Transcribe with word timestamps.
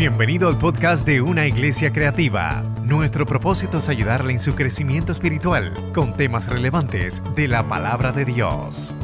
Bienvenido 0.00 0.48
al 0.48 0.56
podcast 0.56 1.06
de 1.06 1.20
Una 1.20 1.46
Iglesia 1.46 1.92
Creativa. 1.92 2.62
Nuestro 2.84 3.26
propósito 3.26 3.76
es 3.76 3.88
ayudarle 3.90 4.32
en 4.32 4.38
su 4.38 4.54
crecimiento 4.54 5.12
espiritual 5.12 5.74
con 5.92 6.16
temas 6.16 6.46
relevantes 6.46 7.22
de 7.36 7.46
la 7.46 7.68
palabra 7.68 8.10
de 8.10 8.24
Dios. 8.24 8.96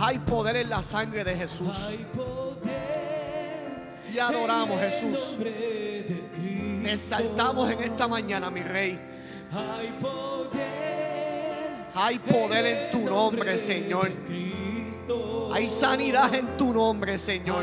Hay 0.00 0.18
poder 0.20 0.56
en 0.56 0.70
la 0.70 0.82
sangre 0.82 1.24
de 1.24 1.36
Jesús. 1.36 1.94
Te 4.10 4.18
adoramos, 4.18 4.80
Jesús. 4.80 5.36
Te 5.42 6.90
exaltamos 6.90 7.70
en 7.70 7.82
esta 7.82 8.08
mañana, 8.08 8.50
mi 8.50 8.62
rey. 8.62 8.98
Hay 11.94 12.18
poder 12.18 12.64
en 12.64 12.90
tu 12.92 13.00
nombre, 13.10 13.58
Señor. 13.58 14.10
Hay 15.52 15.68
sanidad 15.68 16.34
en 16.34 16.56
tu 16.56 16.72
nombre, 16.72 17.18
Señor. 17.18 17.62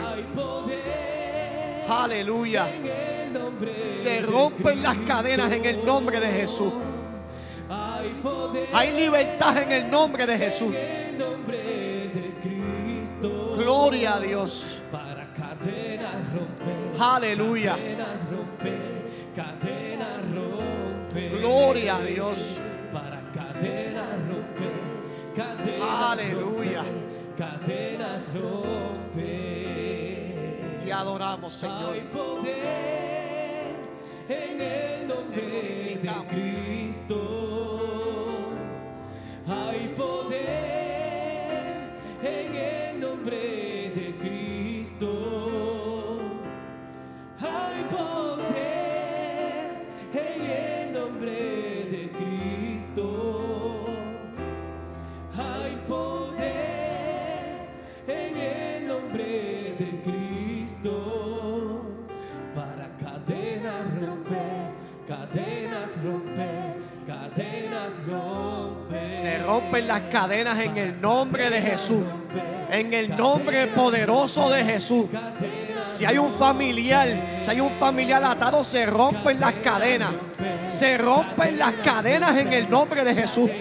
Aleluya. 1.88 2.68
Se 3.92 4.22
rompen 4.22 4.82
las 4.84 4.98
cadenas 5.00 5.52
en 5.52 5.66
el 5.66 5.86
nombre 5.86 6.20
de 6.20 6.28
Jesús. 6.28 6.74
Hay 8.74 8.92
libertad 8.92 9.58
en 9.58 9.72
el 9.72 9.92
nombre 9.92 10.26
de 10.26 10.38
Jesús. 10.38 10.74
Gloria 13.58 14.16
a 14.16 14.20
Dios. 14.20 14.80
Aleluya. 17.00 17.76
Gloria 21.40 21.96
a 21.96 22.02
Dios. 22.02 22.58
Aleluya. 25.82 26.84
Cadenas 27.38 28.22
romper. 28.34 29.73
Adoramos, 30.94 31.54
Señor. 31.54 31.94
Hay 31.94 32.02
poder 32.02 33.76
en 34.30 34.62
el 34.62 35.08
nombre 35.08 35.42
de. 35.42 36.12
Cristo. 36.30 37.20
Hay 39.48 39.94
poder 39.98 40.83
las 69.94 70.02
cadenas 70.12 70.58
en 70.58 70.76
el 70.76 71.00
nombre 71.00 71.52
de 71.52 71.62
Jesús. 71.62 72.04
En 72.72 72.92
el 72.96 73.16
nombre 73.16 73.68
poderoso 73.68 74.50
de 74.50 74.64
Jesús. 74.64 75.06
Si 75.88 76.04
hay 76.04 76.18
un 76.18 76.34
familiar, 76.34 77.08
si 77.44 77.52
hay 77.52 77.60
un 77.60 77.70
familiar 77.74 78.24
atado, 78.24 78.64
se 78.64 78.88
rompen 78.88 79.40
las 79.40 79.54
cadenas. 79.54 80.10
Se 80.68 80.98
rompen 80.98 81.60
las 81.60 81.74
cadenas 81.74 82.36
en 82.38 82.52
el 82.52 82.68
nombre 82.72 83.04
de 83.04 83.14
Jesús. 83.14 83.52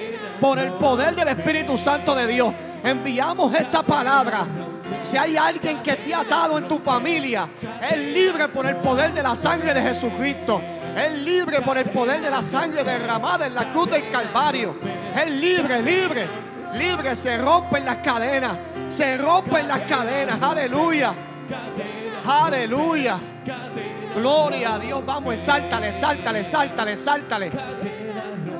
Por 0.40 0.58
el 0.58 0.72
poder 0.72 1.14
del 1.14 1.28
Espíritu 1.28 1.76
Santo 1.76 2.14
de 2.14 2.26
Dios. 2.26 2.54
Enviamos 2.82 3.54
esta 3.54 3.82
palabra. 3.82 4.46
Si 5.02 5.18
hay 5.18 5.36
alguien 5.36 5.82
que 5.82 6.14
ha 6.14 6.20
atado 6.20 6.56
en 6.56 6.66
tu 6.66 6.78
familia, 6.78 7.46
es 7.90 7.98
libre 7.98 8.48
por 8.48 8.64
el 8.64 8.76
poder 8.76 9.12
de 9.12 9.22
la 9.22 9.36
sangre 9.36 9.74
de 9.74 9.82
Jesucristo. 9.82 10.62
Es 10.96 11.12
libre 11.12 11.60
por 11.60 11.76
el 11.76 11.90
poder 11.90 12.22
de 12.22 12.30
la 12.30 12.40
sangre 12.40 12.84
derramada 12.84 13.46
en 13.46 13.54
la 13.54 13.70
cruz 13.70 13.90
del 13.90 14.08
Calvario. 14.08 14.76
Es 15.14 15.30
libre, 15.30 15.82
libre, 15.82 16.26
libre. 16.74 17.16
Se 17.16 17.38
rompen 17.38 17.84
las 17.84 17.96
cadenas. 17.98 18.58
Se 18.88 19.18
rompen 19.18 19.68
las 19.68 19.80
cadenas. 19.82 20.40
Aleluya. 20.40 21.14
Aleluya. 22.26 23.18
Gloria 24.16 24.74
a 24.74 24.78
Dios. 24.78 25.04
Vamos, 25.04 25.34
exáltale, 25.34 25.88
exáltale, 25.88 26.40
exáltale, 26.40 26.92
exáltale. 26.92 27.50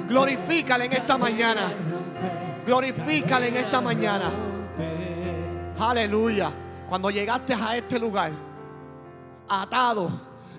Glorifícale 0.09 0.87
en 0.87 0.93
esta 0.93 1.17
mañana. 1.19 1.63
Glorifícale 2.67 3.49
en 3.49 3.57
esta 3.57 3.81
mañana. 3.81 4.31
Aleluya. 5.79 6.51
Cuando 6.89 7.11
llegaste 7.11 7.55
a 7.55 7.77
este 7.77 7.99
lugar, 7.99 8.33
atado, 9.49 10.11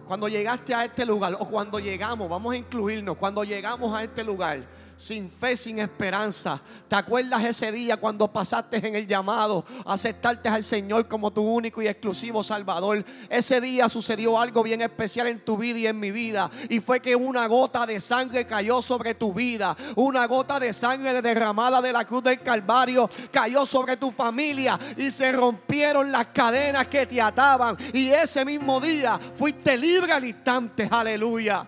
cuando 0.07 0.27
llegaste 0.27 0.73
a 0.73 0.85
este 0.85 1.05
lugar, 1.05 1.35
o 1.39 1.45
cuando 1.47 1.79
llegamos, 1.79 2.27
vamos 2.27 2.53
a 2.53 2.57
incluirnos, 2.57 3.15
cuando 3.17 3.43
llegamos 3.43 3.95
a 3.95 4.03
este 4.03 4.23
lugar, 4.23 4.63
sin 5.03 5.29
fe, 5.29 5.57
sin 5.57 5.79
esperanza. 5.79 6.61
¿Te 6.87 6.95
acuerdas 6.95 7.43
ese 7.43 7.73
día 7.73 7.97
cuando 7.97 8.31
pasaste 8.31 8.87
en 8.87 8.95
el 8.95 9.05
llamado 9.05 9.65
aceptarte 9.85 10.47
al 10.47 10.63
Señor 10.63 11.09
como 11.09 11.29
tu 11.29 11.41
único 11.41 11.81
y 11.81 11.87
exclusivo 11.87 12.41
Salvador? 12.41 13.03
Ese 13.29 13.59
día 13.59 13.89
sucedió 13.89 14.39
algo 14.39 14.63
bien 14.63 14.81
especial 14.81 15.27
en 15.27 15.43
tu 15.43 15.57
vida 15.57 15.79
y 15.79 15.87
en 15.87 15.99
mi 15.99 16.11
vida. 16.11 16.49
Y 16.69 16.79
fue 16.79 17.01
que 17.01 17.17
una 17.17 17.47
gota 17.47 17.85
de 17.85 17.99
sangre 17.99 18.47
cayó 18.47 18.81
sobre 18.81 19.13
tu 19.13 19.33
vida. 19.33 19.75
Una 19.97 20.25
gota 20.25 20.57
de 20.57 20.71
sangre 20.71 21.21
derramada 21.21 21.81
de 21.81 21.91
la 21.91 22.05
cruz 22.05 22.23
del 22.23 22.41
Calvario 22.41 23.09
cayó 23.29 23.65
sobre 23.65 23.97
tu 23.97 24.09
familia. 24.09 24.79
Y 24.95 25.11
se 25.11 25.33
rompieron 25.33 26.13
las 26.13 26.27
cadenas 26.27 26.87
que 26.87 27.05
te 27.05 27.21
ataban. 27.21 27.75
Y 27.91 28.07
ese 28.07 28.45
mismo 28.45 28.79
día 28.79 29.19
fuiste 29.35 29.77
libre 29.77 30.13
al 30.13 30.23
instante. 30.23 30.87
Aleluya. 30.89 31.67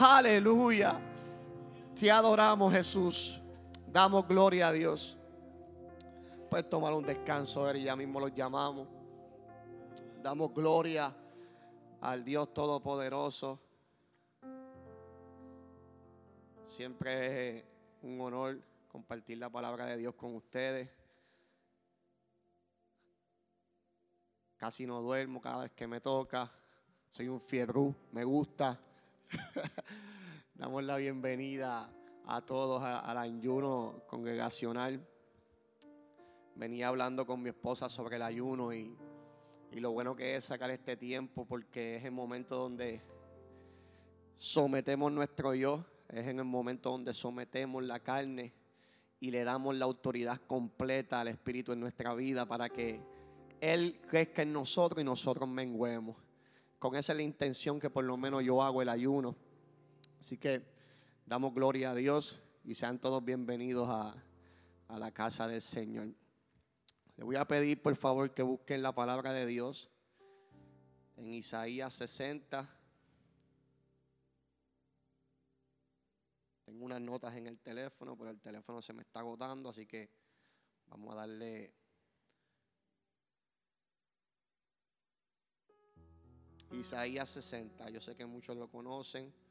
Aleluya. 0.00 1.11
Te 2.02 2.10
adoramos, 2.10 2.72
Jesús. 2.72 3.40
Damos 3.86 4.26
gloria 4.26 4.66
a 4.66 4.72
Dios. 4.72 5.16
Puedes 6.50 6.68
tomar 6.68 6.92
un 6.94 7.06
descanso, 7.06 7.72
y 7.76 7.84
ya 7.84 7.94
mismo 7.94 8.18
los 8.18 8.34
llamamos. 8.34 8.88
Damos 10.20 10.52
gloria 10.52 11.14
al 12.00 12.24
Dios 12.24 12.52
Todopoderoso. 12.52 13.60
Siempre 16.66 17.58
es 17.58 17.64
un 18.02 18.20
honor 18.20 18.60
compartir 18.90 19.38
la 19.38 19.48
palabra 19.48 19.86
de 19.86 19.98
Dios 19.98 20.16
con 20.16 20.34
ustedes. 20.34 20.90
Casi 24.56 24.88
no 24.88 25.00
duermo 25.02 25.40
cada 25.40 25.62
vez 25.62 25.70
que 25.70 25.86
me 25.86 26.00
toca. 26.00 26.50
Soy 27.12 27.28
un 27.28 27.40
fiebrú, 27.40 27.94
me 28.10 28.24
gusta. 28.24 28.76
Damos 30.62 30.84
la 30.84 30.96
bienvenida 30.96 31.92
a 32.24 32.40
todos 32.40 32.80
al 32.84 33.18
ayuno 33.18 34.04
congregacional. 34.06 35.04
Venía 36.54 36.86
hablando 36.86 37.26
con 37.26 37.42
mi 37.42 37.48
esposa 37.48 37.88
sobre 37.88 38.14
el 38.14 38.22
ayuno 38.22 38.72
y, 38.72 38.96
y 39.72 39.80
lo 39.80 39.90
bueno 39.90 40.14
que 40.14 40.36
es 40.36 40.44
sacar 40.44 40.70
este 40.70 40.96
tiempo 40.96 41.44
porque 41.46 41.96
es 41.96 42.04
el 42.04 42.12
momento 42.12 42.54
donde 42.54 43.02
sometemos 44.36 45.10
nuestro 45.10 45.52
yo, 45.52 45.84
es 46.08 46.28
en 46.28 46.38
el 46.38 46.44
momento 46.44 46.92
donde 46.92 47.12
sometemos 47.12 47.82
la 47.82 47.98
carne 47.98 48.52
y 49.18 49.32
le 49.32 49.42
damos 49.42 49.74
la 49.74 49.86
autoridad 49.86 50.40
completa 50.46 51.22
al 51.22 51.26
Espíritu 51.26 51.72
en 51.72 51.80
nuestra 51.80 52.14
vida 52.14 52.46
para 52.46 52.68
que 52.68 53.00
Él 53.60 54.00
crezca 54.08 54.42
en 54.42 54.52
nosotros 54.52 55.02
y 55.02 55.04
nosotros 55.04 55.48
menguemos. 55.48 56.18
Con 56.78 56.94
esa 56.94 57.14
es 57.14 57.16
la 57.16 57.24
intención 57.24 57.80
que 57.80 57.90
por 57.90 58.04
lo 58.04 58.16
menos 58.16 58.44
yo 58.44 58.62
hago 58.62 58.80
el 58.80 58.90
ayuno. 58.90 59.34
Así 60.22 60.38
que 60.38 60.62
damos 61.26 61.52
gloria 61.52 61.90
a 61.90 61.94
Dios 61.96 62.40
y 62.62 62.76
sean 62.76 63.00
todos 63.00 63.24
bienvenidos 63.24 63.88
a, 63.88 64.14
a 64.86 64.96
la 64.96 65.10
casa 65.10 65.48
del 65.48 65.60
Señor. 65.60 66.14
Le 67.16 67.24
voy 67.24 67.34
a 67.34 67.44
pedir 67.44 67.82
por 67.82 67.96
favor 67.96 68.32
que 68.32 68.44
busquen 68.44 68.82
la 68.82 68.94
palabra 68.94 69.32
de 69.32 69.46
Dios 69.46 69.90
en 71.16 71.34
Isaías 71.34 71.92
60. 71.94 72.70
Tengo 76.66 76.84
unas 76.84 77.00
notas 77.00 77.34
en 77.34 77.48
el 77.48 77.58
teléfono, 77.58 78.16
pero 78.16 78.30
el 78.30 78.40
teléfono 78.40 78.80
se 78.80 78.92
me 78.92 79.02
está 79.02 79.18
agotando, 79.18 79.70
así 79.70 79.86
que 79.86 80.08
vamos 80.86 81.14
a 81.14 81.16
darle 81.16 81.74
Isaías 86.70 87.28
60. 87.28 87.90
Yo 87.90 88.00
sé 88.00 88.14
que 88.14 88.24
muchos 88.24 88.56
lo 88.56 88.70
conocen. 88.70 89.41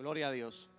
Gloria 0.00 0.28
a 0.28 0.32
Dios. 0.32 0.70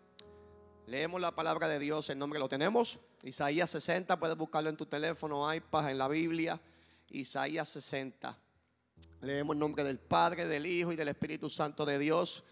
Leemos 0.87 1.21
la 1.21 1.35
palabra 1.35 1.67
de 1.67 1.77
Dios, 1.77 2.09
el 2.09 2.17
nombre 2.17 2.39
lo 2.39 2.49
tenemos. 2.49 2.97
Isaías 3.21 3.69
60, 3.69 4.19
puedes 4.19 4.35
buscarlo 4.35 4.71
en 4.71 4.75
tu 4.75 4.87
teléfono, 4.87 5.53
iPad, 5.53 5.91
en 5.91 5.99
la 5.99 6.07
Biblia. 6.07 6.59
Isaías 7.11 7.69
60. 7.69 8.35
Leemos 9.21 9.53
el 9.53 9.59
nombre 9.59 9.83
del 9.83 9.99
Padre, 9.99 10.47
del 10.47 10.65
Hijo 10.65 10.91
y 10.91 10.95
del 10.95 11.09
Espíritu 11.09 11.51
Santo 11.51 11.85
de 11.85 11.99
Dios. 11.99 12.43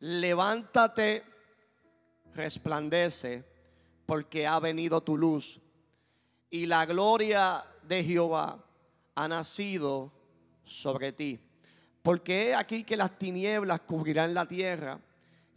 levántate, 0.00 1.24
resplandece, 2.32 3.44
porque 4.06 4.46
ha 4.46 4.58
venido 4.60 5.02
tu 5.02 5.18
luz 5.18 5.60
y 6.48 6.64
la 6.64 6.86
gloria 6.86 7.62
de 7.82 8.02
Jehová 8.02 8.64
ha 9.14 9.28
nacido 9.28 10.10
sobre 10.64 11.12
ti. 11.12 11.38
Porque 12.00 12.48
he 12.48 12.54
aquí 12.54 12.82
que 12.82 12.96
las 12.96 13.18
tinieblas 13.18 13.80
cubrirán 13.80 14.32
la 14.32 14.46
tierra 14.46 15.02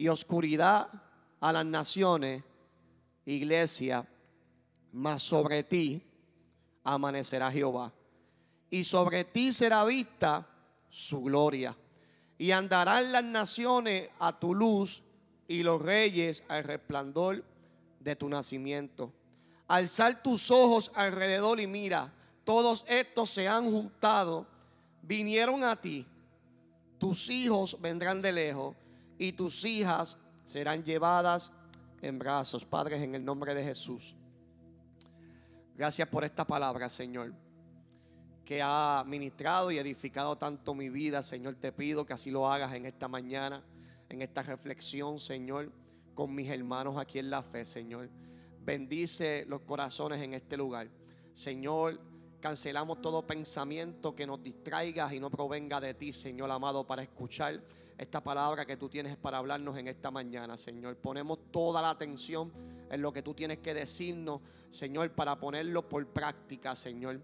y 0.01 0.07
oscuridad 0.07 0.88
a 1.42 1.53
las 1.53 1.63
naciones, 1.63 2.44
iglesia, 3.24 4.03
mas 4.94 5.21
sobre 5.21 5.62
ti 5.62 6.01
amanecerá 6.83 7.51
Jehová. 7.51 7.94
Y 8.71 8.83
sobre 8.83 9.25
ti 9.25 9.53
será 9.53 9.86
vista 9.86 10.48
su 10.89 11.21
gloria. 11.21 11.77
Y 12.39 12.50
andarán 12.50 13.12
las 13.12 13.24
naciones 13.24 14.09
a 14.18 14.39
tu 14.39 14.56
luz 14.56 15.03
y 15.48 15.62
los 15.62 15.80
reyes 15.80 16.44
al 16.48 16.63
resplandor 16.63 17.44
de 18.00 18.15
tu 18.15 18.27
nacimiento. 18.27 19.13
Alzar 19.68 20.24
tus 20.24 20.50
ojos 20.50 20.92
alrededor 20.95 21.59
y 21.59 21.68
mira, 21.68 22.12
todos 22.44 22.86
estos 22.88 23.30
se 23.30 23.48
han 23.48 23.65
juntado, 23.65 24.48
vinieron 25.03 25.63
a 25.63 25.80
ti. 25.80 26.07
Tus 26.98 27.30
hijos 27.30 27.80
vendrán 27.80 28.19
de 28.19 28.31
lejos 28.31 28.81
y 29.21 29.33
tus 29.33 29.63
hijas 29.65 30.18
serán 30.45 30.83
llevadas 30.83 31.51
en 32.01 32.18
brazos. 32.18 32.65
Padres, 32.65 33.03
en 33.03 33.13
el 33.13 33.23
nombre 33.23 33.53
de 33.53 33.63
Jesús. 33.63 34.15
Gracias 35.77 36.07
por 36.07 36.23
esta 36.23 36.44
palabra, 36.44 36.89
Señor, 36.89 37.31
que 38.44 38.62
ha 38.63 39.03
ministrado 39.06 39.69
y 39.69 39.77
edificado 39.77 40.39
tanto 40.39 40.73
mi 40.73 40.89
vida. 40.89 41.21
Señor, 41.21 41.53
te 41.53 41.71
pido 41.71 42.03
que 42.03 42.13
así 42.13 42.31
lo 42.31 42.51
hagas 42.51 42.73
en 42.73 42.88
esta 42.88 43.07
mañana, 43.07 43.63
en 44.09 44.23
esta 44.23 44.41
reflexión, 44.41 45.19
Señor, 45.19 45.71
con 46.15 46.33
mis 46.33 46.50
hermanos 46.50 46.97
aquí 46.97 47.19
en 47.19 47.29
la 47.29 47.44
fe, 47.44 47.63
Señor. 47.63 48.09
Bendice 48.63 49.45
los 49.47 49.62
corazones 49.62 50.19
en 50.24 50.33
este 50.33 50.57
lugar. 50.57 50.88
Señor, 51.35 52.01
cancelamos 52.39 53.03
todo 53.03 53.27
pensamiento 53.27 54.15
que 54.15 54.25
nos 54.25 54.41
distraiga 54.41 55.13
y 55.13 55.19
no 55.19 55.29
provenga 55.29 55.79
de 55.79 55.94
ti, 55.94 56.12
Señor 56.12 56.50
amado, 56.50 56.88
para 56.88 57.03
escuchar 57.03 57.62
esta 58.01 58.24
palabra 58.24 58.65
que 58.65 58.77
tú 58.77 58.89
tienes 58.89 59.15
para 59.15 59.38
hablarnos 59.38 59.77
en 59.77 59.88
esta 59.88 60.09
mañana, 60.09 60.57
Señor. 60.57 60.95
Ponemos 60.98 61.38
toda 61.51 61.83
la 61.83 61.92
atención 61.92 62.51
en 62.89 63.00
lo 63.00 63.13
que 63.13 63.21
tú 63.21 63.36
tienes 63.36 63.59
que 63.59 63.75
decirnos, 63.75 64.42
Señor, 64.71 65.12
para 65.12 65.39
ponerlo 65.39 65.88
por 65.88 66.07
práctica, 66.07 66.75
Señor. 66.75 67.21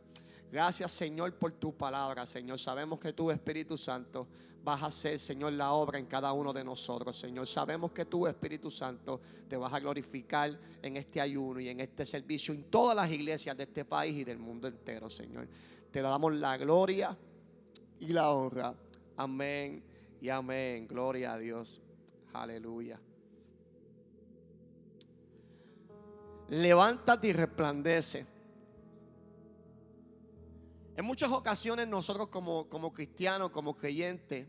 Gracias, 0.51 0.91
Señor, 0.91 1.33
por 1.33 1.53
tu 1.53 1.75
palabra, 1.75 2.27
Señor. 2.27 2.59
Sabemos 2.59 3.00
que 3.00 3.12
tú, 3.12 3.31
Espíritu 3.31 3.75
Santo, 3.75 4.27
vas 4.63 4.83
a 4.83 4.85
hacer, 4.85 5.18
Señor, 5.18 5.53
la 5.53 5.71
obra 5.71 5.97
en 5.97 6.06
cada 6.06 6.31
uno 6.31 6.53
de 6.53 6.63
nosotros, 6.63 7.18
Señor. 7.18 7.47
Sabemos 7.47 7.91
que 7.91 8.06
tú, 8.06 8.27
Espíritu 8.27 8.69
Santo, 8.69 9.19
te 9.50 9.57
vas 9.57 9.74
a 9.74 9.79
glorificar 9.79 10.59
en 10.79 10.95
este 10.95 11.19
ayuno 11.19 11.59
y 11.59 11.69
en 11.69 11.79
este 11.79 12.06
servicio, 12.06 12.53
en 12.53 12.65
todas 12.65 12.95
las 12.95 13.09
iglesias 13.09 13.57
de 13.57 13.63
este 13.63 13.83
país 13.83 14.15
y 14.15 14.24
del 14.24 14.38
mundo 14.38 14.68
entero, 14.68 15.09
Señor. 15.09 15.47
Te 15.89 16.03
damos 16.03 16.35
la 16.35 16.56
gloria 16.56 17.18
y 18.00 18.13
la 18.13 18.29
honra. 18.29 18.75
Amén 19.15 19.87
y 20.21 20.29
amén. 20.29 20.87
Gloria 20.87 21.33
a 21.33 21.37
Dios. 21.37 21.81
Aleluya. 22.33 22.99
Levántate 26.49 27.27
y 27.27 27.33
resplandece. 27.33 28.25
En 30.95 31.05
muchas 31.05 31.31
ocasiones 31.31 31.87
nosotros 31.87 32.29
como, 32.29 32.67
como 32.69 32.91
cristianos, 32.91 33.51
como 33.51 33.77
creyentes, 33.77 34.47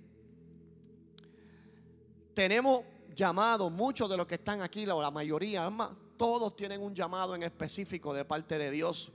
tenemos 2.35 2.85
llamado, 3.15 3.69
muchos 3.69 4.09
de 4.09 4.17
los 4.17 4.27
que 4.27 4.37
están 4.37 4.63
aquí, 4.63 4.87
la, 4.87 5.11
mayoría, 5.11 5.71
todos 6.17 6.55
tienen 6.57 6.81
un 6.81 6.95
llamado 6.95 7.35
en 7.35 7.43
específico 7.43 8.15
de 8.15 8.25
parte 8.25 8.57
de 8.57 8.71
Dios. 8.71 9.13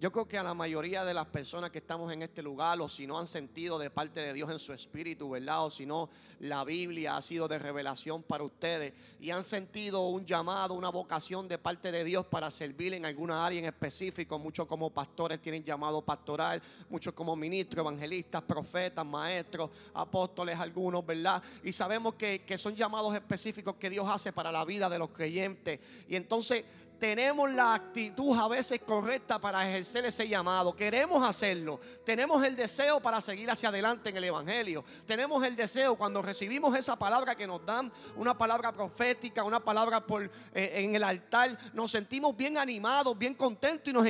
Yo 0.00 0.12
creo 0.12 0.28
que 0.28 0.38
a 0.38 0.44
la 0.44 0.54
mayoría 0.54 1.04
de 1.04 1.12
las 1.12 1.26
personas 1.26 1.70
que 1.72 1.78
estamos 1.78 2.12
en 2.12 2.22
este 2.22 2.40
lugar, 2.40 2.80
o 2.80 2.88
si 2.88 3.04
no 3.04 3.18
han 3.18 3.26
sentido 3.26 3.80
de 3.80 3.90
parte 3.90 4.20
de 4.20 4.32
Dios 4.32 4.48
en 4.48 4.60
su 4.60 4.72
espíritu, 4.72 5.30
¿verdad? 5.30 5.64
O 5.64 5.72
si 5.72 5.86
no, 5.86 6.08
la 6.38 6.62
Biblia 6.62 7.16
ha 7.16 7.22
sido 7.22 7.48
de 7.48 7.58
revelación 7.58 8.22
para 8.22 8.44
ustedes 8.44 8.92
y 9.20 9.32
han 9.32 9.42
sentido 9.42 10.06
un 10.06 10.24
llamado, 10.24 10.74
una 10.74 10.90
vocación 10.90 11.48
de 11.48 11.58
parte 11.58 11.90
de 11.90 12.04
Dios 12.04 12.24
para 12.26 12.48
servir 12.52 12.94
en 12.94 13.06
alguna 13.06 13.44
área 13.44 13.58
en 13.58 13.64
específico. 13.64 14.38
Muchos 14.38 14.68
como 14.68 14.90
pastores 14.90 15.42
tienen 15.42 15.64
llamado 15.64 16.00
pastoral, 16.00 16.62
muchos 16.88 17.12
como 17.12 17.34
ministros, 17.34 17.82
evangelistas, 17.82 18.42
profetas, 18.42 19.04
maestros, 19.04 19.68
apóstoles, 19.94 20.56
algunos, 20.60 21.04
¿verdad? 21.04 21.42
Y 21.64 21.72
sabemos 21.72 22.14
que, 22.14 22.42
que 22.42 22.56
son 22.56 22.76
llamados 22.76 23.16
específicos 23.16 23.74
que 23.74 23.90
Dios 23.90 24.08
hace 24.08 24.32
para 24.32 24.52
la 24.52 24.64
vida 24.64 24.88
de 24.88 25.00
los 25.00 25.10
creyentes. 25.10 25.80
Y 26.08 26.14
entonces 26.14 26.64
tenemos 26.98 27.50
la 27.50 27.74
actitud 27.74 28.36
a 28.36 28.48
veces 28.48 28.80
correcta 28.80 29.38
para 29.38 29.68
ejercer 29.68 30.04
ese 30.06 30.28
llamado. 30.28 30.74
Queremos 30.74 31.26
hacerlo. 31.26 31.80
Tenemos 32.04 32.42
el 32.44 32.56
deseo 32.56 33.00
para 33.00 33.20
seguir 33.20 33.50
hacia 33.50 33.68
adelante 33.68 34.10
en 34.10 34.16
el 34.16 34.24
Evangelio. 34.24 34.84
Tenemos 35.06 35.44
el 35.44 35.54
deseo 35.54 35.96
cuando 35.96 36.20
recibimos 36.22 36.76
esa 36.76 36.98
palabra 36.98 37.36
que 37.36 37.46
nos 37.46 37.64
dan, 37.64 37.92
una 38.16 38.36
palabra 38.36 38.72
profética, 38.72 39.44
una 39.44 39.60
palabra 39.60 40.04
por, 40.04 40.24
eh, 40.24 40.30
en 40.74 40.94
el 40.94 41.04
altar, 41.04 41.56
nos 41.72 41.90
sentimos 41.90 42.36
bien 42.36 42.58
animados, 42.58 43.16
bien 43.16 43.34
contentos 43.34 43.88
y 43.88 43.92
nos, 43.92 44.04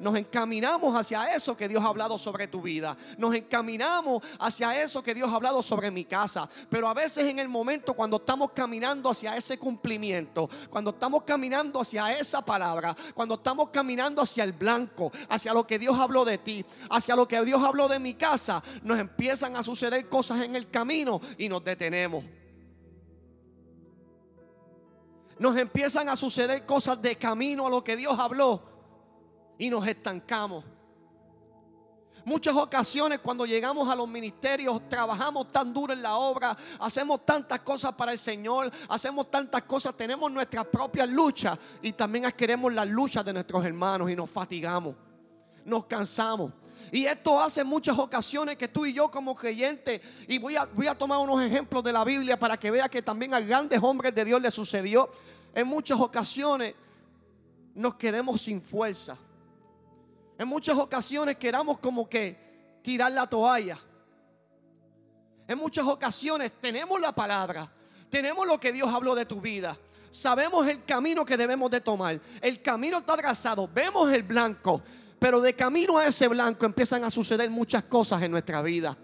nos 0.00 0.16
encaminamos 0.16 0.96
hacia 0.96 1.34
eso 1.34 1.56
que 1.56 1.68
Dios 1.68 1.84
ha 1.84 1.88
hablado 1.88 2.18
sobre 2.18 2.48
tu 2.48 2.62
vida. 2.62 2.96
Nos 3.18 3.34
encaminamos 3.34 4.22
hacia 4.38 4.82
eso 4.82 5.02
que 5.02 5.14
Dios 5.14 5.30
ha 5.30 5.36
hablado 5.36 5.62
sobre 5.62 5.90
mi 5.90 6.04
casa. 6.04 6.48
Pero 6.70 6.88
a 6.88 6.94
veces 6.94 7.26
en 7.26 7.38
el 7.38 7.48
momento 7.48 7.94
cuando 7.94 8.16
estamos 8.16 8.52
caminando 8.52 9.10
hacia 9.10 9.36
ese 9.36 9.58
cumplimiento, 9.58 10.48
cuando 10.70 10.90
estamos 10.90 11.24
caminando 11.24 11.80
hacia 11.80 12.16
eso, 12.16 12.21
esa 12.22 12.44
palabra, 12.44 12.96
cuando 13.14 13.34
estamos 13.34 13.68
caminando 13.68 14.22
hacia 14.22 14.44
el 14.44 14.52
blanco, 14.52 15.12
hacia 15.28 15.52
lo 15.52 15.66
que 15.66 15.78
Dios 15.78 15.98
habló 15.98 16.24
de 16.24 16.38
ti, 16.38 16.64
hacia 16.90 17.14
lo 17.14 17.28
que 17.28 17.44
Dios 17.44 17.62
habló 17.62 17.88
de 17.88 17.98
mi 17.98 18.14
casa, 18.14 18.62
nos 18.82 18.98
empiezan 18.98 19.56
a 19.56 19.62
suceder 19.62 20.08
cosas 20.08 20.42
en 20.42 20.56
el 20.56 20.70
camino 20.70 21.20
y 21.38 21.48
nos 21.48 21.62
detenemos. 21.62 22.24
Nos 25.38 25.56
empiezan 25.56 26.08
a 26.08 26.16
suceder 26.16 26.64
cosas 26.66 27.00
de 27.02 27.16
camino 27.16 27.66
a 27.66 27.70
lo 27.70 27.82
que 27.82 27.96
Dios 27.96 28.18
habló 28.18 28.62
y 29.58 29.70
nos 29.70 29.86
estancamos. 29.86 30.64
Muchas 32.24 32.54
ocasiones 32.54 33.18
cuando 33.18 33.44
llegamos 33.44 33.88
a 33.88 33.96
los 33.96 34.08
ministerios 34.08 34.88
trabajamos 34.88 35.50
tan 35.50 35.72
duro 35.72 35.92
en 35.92 36.02
la 36.02 36.14
obra, 36.14 36.56
hacemos 36.78 37.26
tantas 37.26 37.60
cosas 37.60 37.92
para 37.94 38.12
el 38.12 38.18
Señor, 38.18 38.70
hacemos 38.88 39.28
tantas 39.28 39.62
cosas, 39.62 39.96
tenemos 39.96 40.30
nuestras 40.30 40.66
propias 40.66 41.08
luchas 41.08 41.58
y 41.80 41.92
también 41.92 42.30
queremos 42.36 42.72
las 42.72 42.86
luchas 42.86 43.24
de 43.24 43.32
nuestros 43.32 43.64
hermanos 43.64 44.08
y 44.08 44.14
nos 44.14 44.30
fatigamos, 44.30 44.94
nos 45.64 45.84
cansamos. 45.86 46.52
Y 46.92 47.06
esto 47.06 47.40
hace 47.40 47.64
muchas 47.64 47.98
ocasiones 47.98 48.56
que 48.56 48.68
tú 48.68 48.86
y 48.86 48.92
yo 48.92 49.10
como 49.10 49.34
creyentes, 49.34 50.00
y 50.28 50.38
voy 50.38 50.56
a, 50.56 50.66
voy 50.66 50.86
a 50.86 50.94
tomar 50.94 51.18
unos 51.18 51.42
ejemplos 51.42 51.82
de 51.82 51.92
la 51.92 52.04
Biblia 52.04 52.38
para 52.38 52.56
que 52.56 52.70
vea 52.70 52.88
que 52.88 53.02
también 53.02 53.34
a 53.34 53.40
grandes 53.40 53.80
hombres 53.82 54.14
de 54.14 54.24
Dios 54.24 54.40
le 54.40 54.50
sucedió, 54.50 55.10
en 55.54 55.66
muchas 55.66 55.98
ocasiones 55.98 56.74
nos 57.74 57.96
quedemos 57.96 58.42
sin 58.42 58.62
fuerza 58.62 59.16
en 60.42 60.48
muchas 60.48 60.76
ocasiones 60.76 61.36
queramos 61.36 61.78
como 61.78 62.08
que 62.08 62.80
tirar 62.82 63.12
la 63.12 63.28
toalla. 63.28 63.78
En 65.46 65.56
muchas 65.56 65.86
ocasiones 65.86 66.52
tenemos 66.60 67.00
la 67.00 67.12
palabra, 67.12 67.70
tenemos 68.10 68.44
lo 68.44 68.58
que 68.58 68.72
Dios 68.72 68.92
habló 68.92 69.14
de 69.14 69.24
tu 69.24 69.40
vida. 69.40 69.78
Sabemos 70.10 70.66
el 70.66 70.84
camino 70.84 71.24
que 71.24 71.36
debemos 71.36 71.70
de 71.70 71.80
tomar. 71.80 72.20
El 72.40 72.60
camino 72.60 72.98
está 72.98 73.16
trazado, 73.16 73.70
vemos 73.72 74.12
el 74.12 74.24
blanco, 74.24 74.82
pero 75.20 75.40
de 75.40 75.54
camino 75.54 75.96
a 75.96 76.06
ese 76.08 76.26
blanco 76.26 76.66
empiezan 76.66 77.04
a 77.04 77.10
suceder 77.10 77.48
muchas 77.48 77.84
cosas 77.84 78.20
en 78.22 78.32
nuestra 78.32 78.62
vida. 78.62 78.98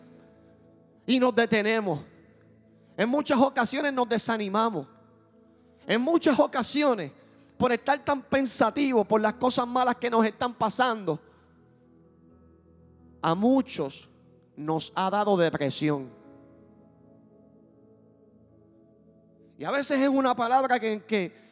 Y 1.06 1.20
nos 1.20 1.32
detenemos. 1.36 2.00
En 2.96 3.08
muchas 3.08 3.38
ocasiones 3.38 3.92
nos 3.92 4.08
desanimamos. 4.08 4.88
En 5.86 6.00
muchas 6.00 6.36
ocasiones 6.36 7.12
por 7.56 7.70
estar 7.70 8.04
tan 8.04 8.22
pensativos 8.22 9.06
por 9.06 9.20
las 9.20 9.34
cosas 9.34 9.68
malas 9.68 9.96
que 9.96 10.10
nos 10.10 10.26
están 10.26 10.54
pasando, 10.54 11.27
a 13.22 13.34
muchos 13.34 14.08
nos 14.56 14.92
ha 14.94 15.10
dado 15.10 15.36
depresión. 15.36 16.10
Y 19.58 19.64
a 19.64 19.70
veces 19.70 19.98
es 19.98 20.08
una 20.08 20.34
palabra 20.36 20.78
que, 20.78 21.02
que, 21.04 21.48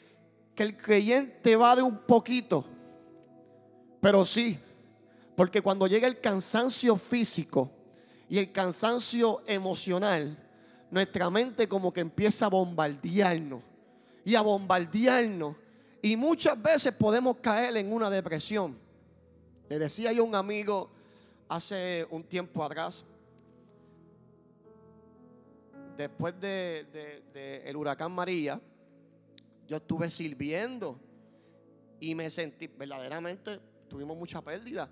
el 0.56 0.76
creyente 0.76 1.54
va 1.56 1.76
de 1.76 1.82
un 1.82 1.98
poquito, 1.98 2.64
pero 4.00 4.24
sí, 4.24 4.58
porque 5.36 5.60
cuando 5.60 5.86
llega 5.86 6.08
el 6.08 6.20
cansancio 6.20 6.96
físico 6.96 7.70
y 8.28 8.38
el 8.38 8.52
cansancio 8.52 9.42
emocional, 9.46 10.38
nuestra 10.90 11.28
mente 11.28 11.68
como 11.68 11.92
que 11.92 12.00
empieza 12.00 12.46
a 12.46 12.48
bombardearnos 12.48 13.60
y 14.24 14.34
a 14.34 14.40
bombardearnos 14.40 15.56
y 16.00 16.16
muchas 16.16 16.60
veces 16.62 16.94
podemos 16.94 17.36
caer 17.38 17.76
en 17.76 17.92
una 17.92 18.08
depresión. 18.08 18.78
Le 19.68 19.78
decía 19.78 20.12
yo 20.12 20.22
a 20.22 20.26
un 20.26 20.34
amigo 20.34 20.90
hace 21.48 22.06
un 22.10 22.24
tiempo 22.24 22.62
atrás, 22.64 23.04
después 25.96 26.38
de, 26.40 26.84
de- 27.32 27.62
el 27.66 27.76
huracán 27.76 28.12
María, 28.12 28.60
yo 29.66 29.76
estuve 29.76 30.08
sirviendo 30.10 30.98
y 32.00 32.14
me 32.14 32.30
sentí, 32.30 32.66
verdaderamente, 32.68 33.58
tuvimos 33.88 34.16
mucha 34.16 34.40
pérdida. 34.42 34.88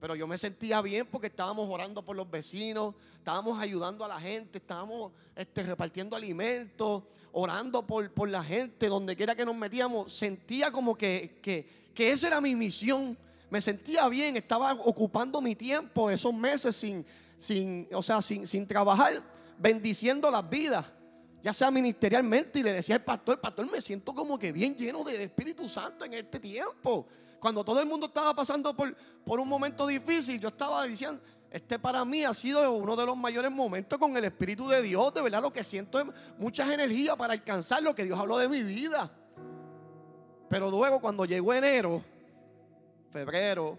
Pero 0.00 0.14
yo 0.16 0.26
me 0.26 0.36
sentía 0.38 0.80
bien 0.82 1.06
porque 1.06 1.28
estábamos 1.28 1.68
orando 1.68 2.04
por 2.04 2.16
los 2.16 2.28
vecinos, 2.30 2.94
estábamos 3.18 3.60
ayudando 3.60 4.04
a 4.04 4.08
la 4.08 4.20
gente, 4.20 4.58
estábamos 4.58 5.12
este, 5.36 5.62
repartiendo 5.62 6.16
alimentos, 6.16 7.04
orando 7.32 7.86
por, 7.86 8.10
por 8.10 8.28
la 8.28 8.42
gente, 8.42 8.88
donde 8.88 9.14
quiera 9.14 9.36
que 9.36 9.44
nos 9.44 9.56
metíamos. 9.56 10.12
Sentía 10.12 10.72
como 10.72 10.96
que, 10.96 11.38
que, 11.40 11.68
que 11.94 12.10
esa 12.10 12.26
era 12.28 12.40
mi 12.40 12.56
misión. 12.56 13.16
Me 13.52 13.60
sentía 13.60 14.08
bien, 14.08 14.34
estaba 14.38 14.72
ocupando 14.72 15.38
mi 15.42 15.54
tiempo 15.54 16.08
esos 16.08 16.32
meses 16.32 16.74
sin, 16.74 17.04
sin, 17.38 17.86
o 17.92 18.02
sea, 18.02 18.22
sin, 18.22 18.46
sin 18.46 18.66
trabajar, 18.66 19.22
bendiciendo 19.58 20.30
las 20.30 20.48
vidas, 20.48 20.86
ya 21.42 21.52
sea 21.52 21.70
ministerialmente. 21.70 22.60
Y 22.60 22.62
le 22.62 22.72
decía 22.72 22.94
al 22.94 23.04
pastor, 23.04 23.38
pastor, 23.42 23.70
me 23.70 23.82
siento 23.82 24.14
como 24.14 24.38
que 24.38 24.52
bien 24.52 24.74
lleno 24.74 25.04
de 25.04 25.24
Espíritu 25.24 25.68
Santo 25.68 26.06
en 26.06 26.14
este 26.14 26.40
tiempo. 26.40 27.06
Cuando 27.38 27.62
todo 27.62 27.78
el 27.78 27.84
mundo 27.84 28.06
estaba 28.06 28.34
pasando 28.34 28.74
por, 28.74 28.96
por 29.22 29.38
un 29.38 29.48
momento 29.48 29.86
difícil, 29.86 30.40
yo 30.40 30.48
estaba 30.48 30.84
diciendo, 30.84 31.20
este 31.50 31.78
para 31.78 32.06
mí 32.06 32.24
ha 32.24 32.32
sido 32.32 32.72
uno 32.72 32.96
de 32.96 33.04
los 33.04 33.18
mayores 33.18 33.52
momentos 33.52 33.98
con 33.98 34.16
el 34.16 34.24
Espíritu 34.24 34.66
de 34.66 34.80
Dios. 34.80 35.12
De 35.12 35.20
verdad, 35.20 35.42
lo 35.42 35.52
que 35.52 35.62
siento 35.62 36.00
es 36.00 36.06
muchas 36.38 36.70
energías 36.70 37.16
para 37.16 37.34
alcanzar 37.34 37.82
lo 37.82 37.94
que 37.94 38.04
Dios 38.04 38.18
habló 38.18 38.38
de 38.38 38.48
mi 38.48 38.62
vida. 38.62 39.12
Pero 40.48 40.70
luego, 40.70 41.02
cuando 41.02 41.26
llegó 41.26 41.52
enero, 41.52 42.02
febrero, 43.12 43.78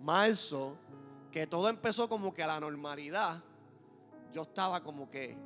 marzo, 0.00 0.76
que 1.30 1.46
todo 1.46 1.68
empezó 1.68 2.08
como 2.08 2.34
que 2.34 2.42
a 2.42 2.48
la 2.48 2.60
normalidad, 2.60 3.42
yo 4.32 4.42
estaba 4.42 4.82
como 4.82 5.08
que 5.08 5.36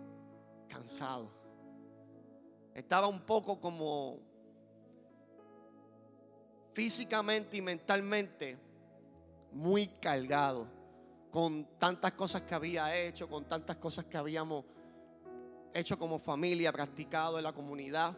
cansado. 0.68 1.30
Estaba 2.74 3.06
un 3.06 3.20
poco 3.20 3.60
como 3.60 4.18
físicamente 6.72 7.56
y 7.56 7.62
mentalmente 7.62 8.58
muy 9.52 9.86
cargado 9.86 10.66
con 11.30 11.66
tantas 11.78 12.12
cosas 12.12 12.42
que 12.42 12.54
había 12.54 12.96
hecho, 12.96 13.28
con 13.28 13.44
tantas 13.44 13.76
cosas 13.76 14.06
que 14.06 14.16
habíamos 14.16 14.64
hecho 15.72 15.98
como 15.98 16.18
familia, 16.18 16.72
practicado 16.72 17.38
en 17.38 17.44
la 17.44 17.52
comunidad. 17.52 18.16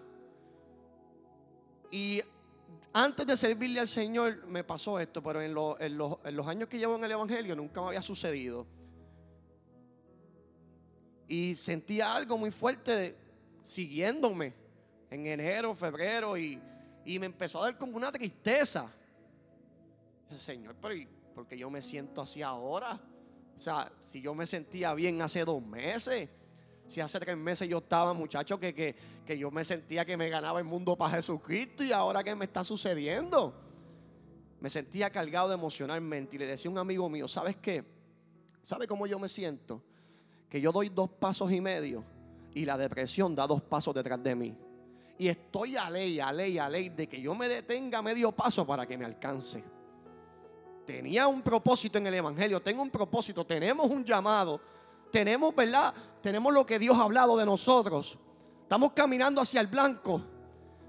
Y 1.91 2.21
antes 2.93 3.27
de 3.27 3.37
servirle 3.37 3.81
al 3.81 3.89
Señor 3.89 4.47
me 4.47 4.65
pasó 4.65 4.99
esto, 4.99 5.23
pero 5.23 5.41
en, 5.43 5.55
lo- 5.55 5.79
en 5.81 5.97
los, 5.97 6.47
años 6.47 6.69
que 6.69 6.79
llevo 6.79 6.97
en 6.97 7.05
el 7.05 7.13
Evangelio 7.13 7.55
nunca 7.55 7.81
me 7.81 7.89
había 7.89 8.03
sucedido. 8.03 8.67
Y 11.29 11.55
sentía 11.55 12.15
algo 12.15 12.39
muy 12.39 12.51
fuerte 12.51 13.17
siguiéndome 13.65 14.55
en 15.11 15.27
enero, 15.27 15.75
febrero 15.75 16.37
y, 16.37 16.61
me 17.05 17.27
empezó 17.27 17.63
a 17.63 17.67
dar 17.67 17.79
como 17.79 17.97
una 17.97 18.11
tristeza. 18.11 18.91
Señor, 20.31 20.77
pero 20.81 20.95
¿y 20.95 21.07
por 21.35 21.47
qué 21.47 21.57
yo 21.57 21.71
me 21.71 21.81
siento 21.83 22.21
así 22.21 22.43
ahora? 22.43 23.01
O 23.57 23.61
sea, 23.61 23.91
si 24.01 24.21
yo 24.21 24.35
me 24.35 24.47
sentía 24.47 24.93
bien 24.95 25.21
hace 25.23 25.45
dos 25.45 25.63
meses, 25.63 26.29
si 26.89 27.01
hace 27.01 27.21
tres 27.21 27.37
meses 27.37 27.69
yo 27.69 27.79
estaba, 27.79 28.13
muchacho, 28.15 28.59
que, 28.59 28.75
que, 28.75 28.97
que 29.25 29.39
yo 29.39 29.51
me 29.51 29.65
sentía 29.65 30.05
que 30.05 30.17
me 30.17 30.29
ganaba 30.29 30.59
el 30.59 30.65
mundo 30.65 30.97
para 30.97 31.17
Jesucristo 31.17 31.85
y 31.85 31.93
ahora 31.93 32.25
qué 32.25 32.35
me 32.35 32.47
está 32.47 32.65
sucediendo. 32.65 33.55
Me 34.61 34.71
sentía 34.71 35.11
cargado 35.11 35.53
emocionalmente 35.53 36.37
y 36.37 36.39
le 36.39 36.47
decía 36.47 36.71
a 36.71 36.73
un 36.73 36.79
amigo 36.79 37.09
mío, 37.09 37.29
¿sabes 37.29 37.57
qué? 37.57 37.85
¿Sabe 38.63 38.89
cómo 38.89 39.07
yo 39.07 39.19
me 39.19 39.29
siento? 39.29 39.83
Que 40.49 40.61
yo 40.61 40.73
doy 40.73 40.89
dos 40.89 41.11
pasos 41.11 41.53
y 41.53 41.61
medio 41.61 42.03
y 42.55 42.65
la 42.65 42.77
depresión 42.77 43.35
da 43.35 43.47
dos 43.47 43.63
pasos 43.63 43.95
detrás 43.95 44.23
de 44.23 44.35
mí. 44.35 44.57
Y 45.19 45.29
estoy 45.29 45.77
a 45.77 45.91
ley, 45.91 46.21
a 46.21 46.33
ley, 46.33 46.59
a 46.59 46.69
ley 46.69 46.89
de 46.89 47.07
que 47.07 47.21
yo 47.21 47.35
me 47.35 47.49
detenga 47.49 48.01
medio 48.01 48.33
paso 48.33 48.67
para 48.67 48.87
que 48.87 48.97
me 48.97 49.05
alcance. 49.05 49.63
Tenía 50.87 51.29
un 51.29 51.43
propósito 51.43 51.99
en 51.99 52.07
el 52.07 52.15
Evangelio, 52.15 52.63
tengo 52.63 52.81
un 52.81 52.89
propósito, 52.89 53.45
tenemos 53.45 53.91
un 53.91 54.03
llamado, 54.05 54.59
tenemos, 55.11 55.55
¿verdad? 55.55 55.93
Tenemos 56.23 56.53
lo 56.53 56.65
que 56.67 56.79
Dios 56.79 56.97
ha 56.99 57.03
hablado 57.03 57.37
de 57.37 57.47
nosotros. 57.47 58.19
Estamos 58.63 58.93
caminando 58.93 59.41
hacia 59.41 59.61
el 59.61 59.67
blanco, 59.67 60.21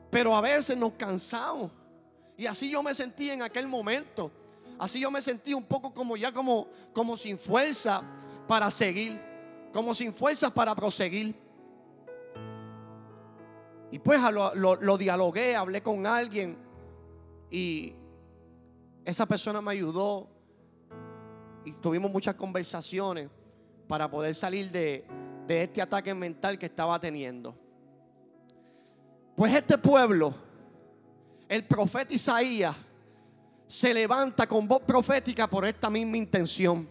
pero 0.09 0.35
a 0.35 0.41
veces 0.41 0.77
nos 0.77 0.93
cansamos. 0.93 1.71
Y 2.38 2.45
así 2.45 2.69
yo 2.69 2.81
me 2.83 2.93
sentí 2.93 3.29
en 3.29 3.41
aquel 3.41 3.67
momento. 3.67 4.31
Así 4.77 4.99
yo 4.99 5.11
me 5.11 5.21
sentí 5.21 5.53
un 5.53 5.63
poco 5.65 5.93
como 5.93 6.15
ya 6.15 6.31
como, 6.31 6.67
como 6.93 7.17
sin 7.17 7.38
fuerza 7.38 8.01
para 8.47 8.71
seguir, 8.71 9.21
como 9.73 9.93
sin 9.93 10.13
fuerzas 10.13 10.51
para 10.51 10.73
proseguir. 10.73 11.35
Y 13.91 13.99
pues 13.99 14.21
lo, 14.31 14.53
lo- 14.55 14.75
lo 14.75 14.97
dialogué, 14.97 15.55
hablé 15.55 15.81
con 15.81 16.05
alguien 16.05 16.57
y 17.49 17.93
esa 19.03 19.25
persona 19.25 19.61
me 19.61 19.71
ayudó 19.71 20.27
y 21.65 21.71
tuvimos 21.73 22.11
muchas 22.11 22.35
conversaciones 22.35 23.29
para 23.89 24.08
poder 24.08 24.36
salir 24.36 24.69
de, 24.69 25.03
este 25.48 25.81
ataque 25.81 26.13
mental 26.13 26.60
que 26.60 26.67
estaba 26.67 27.00
teniendo. 27.00 27.58
Pues 29.36 29.51
este 29.55 29.79
pueblo, 29.79 30.31
el 31.48 31.65
profeta 31.65 32.13
Isaías, 32.13 32.75
se 33.65 33.91
levanta 33.91 34.46
con 34.46 34.67
voz 34.67 34.84
profética 34.84 35.48
por 35.48 35.65
esta 35.65 35.89
misma 35.89 36.17
intención. 36.17 36.88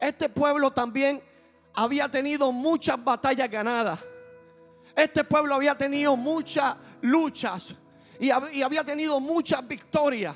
Este 0.00 0.28
pueblo 0.28 0.72
también 0.72 1.22
había 1.72 2.08
tenido 2.08 2.50
muchas 2.50 3.02
batallas 3.02 3.48
ganadas. 3.48 4.00
Este 4.96 5.22
pueblo 5.22 5.54
había 5.54 5.78
tenido 5.78 6.16
muchas 6.16 6.74
luchas 7.00 7.76
y 8.18 8.30
había 8.30 8.82
tenido 8.82 9.20
muchas 9.20 9.66
victorias. 9.68 10.34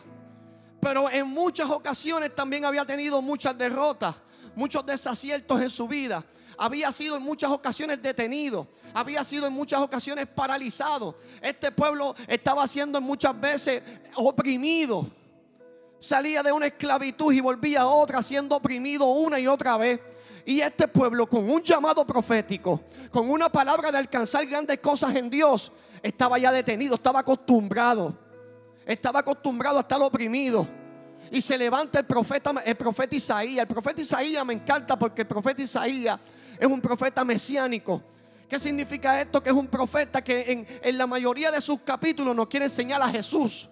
Pero 0.80 1.10
en 1.10 1.26
muchas 1.26 1.68
ocasiones 1.68 2.32
también 2.36 2.64
había 2.64 2.84
tenido 2.84 3.20
muchas 3.20 3.58
derrotas, 3.58 4.14
muchos 4.54 4.84
desaciertos 4.84 5.60
en 5.60 5.70
su 5.70 5.88
vida. 5.88 6.24
Había 6.58 6.92
sido 6.92 7.16
en 7.16 7.22
muchas 7.22 7.50
ocasiones 7.50 8.02
detenido, 8.02 8.68
había 8.94 9.24
sido 9.24 9.46
en 9.46 9.52
muchas 9.52 9.80
ocasiones 9.80 10.26
paralizado. 10.26 11.18
Este 11.40 11.72
pueblo 11.72 12.14
estaba 12.26 12.66
siendo 12.66 12.98
en 12.98 13.04
muchas 13.04 13.38
veces 13.40 13.82
oprimido. 14.16 15.10
Salía 15.98 16.42
de 16.42 16.52
una 16.52 16.66
esclavitud 16.66 17.32
y 17.32 17.40
volvía 17.40 17.82
a 17.82 17.86
otra, 17.86 18.22
siendo 18.22 18.56
oprimido 18.56 19.06
una 19.06 19.38
y 19.38 19.46
otra 19.46 19.76
vez. 19.76 20.00
Y 20.44 20.60
este 20.60 20.88
pueblo, 20.88 21.28
con 21.28 21.48
un 21.48 21.62
llamado 21.62 22.04
profético, 22.04 22.82
con 23.10 23.30
una 23.30 23.48
palabra 23.48 23.92
de 23.92 23.98
alcanzar 23.98 24.44
grandes 24.46 24.80
cosas 24.80 25.14
en 25.14 25.30
Dios, 25.30 25.70
estaba 26.02 26.38
ya 26.38 26.50
detenido, 26.50 26.96
estaba 26.96 27.20
acostumbrado. 27.20 28.18
Estaba 28.84 29.20
acostumbrado 29.20 29.78
a 29.78 29.82
estar 29.82 30.02
oprimido. 30.02 30.66
Y 31.30 31.40
se 31.40 31.56
levanta 31.56 32.00
el 32.00 32.04
profeta, 32.04 32.52
el 32.64 32.74
profeta 32.76 33.14
Isaías. 33.14 33.62
El 33.62 33.68
profeta 33.68 34.00
Isaías 34.00 34.44
me 34.44 34.54
encanta 34.54 34.98
porque 34.98 35.22
el 35.22 35.28
profeta 35.28 35.62
Isaías 35.62 36.18
es 36.58 36.66
un 36.66 36.80
profeta 36.80 37.24
mesiánico. 37.24 38.02
¿Qué 38.48 38.58
significa 38.58 39.20
esto? 39.20 39.42
Que 39.42 39.50
es 39.50 39.56
un 39.56 39.66
profeta 39.66 40.22
que 40.22 40.52
en, 40.52 40.66
en 40.82 40.98
la 40.98 41.06
mayoría 41.06 41.50
de 41.50 41.60
sus 41.60 41.80
capítulos 41.80 42.36
nos 42.36 42.48
quiere 42.48 42.66
enseñar 42.66 43.00
a 43.00 43.08
Jesús. 43.08 43.68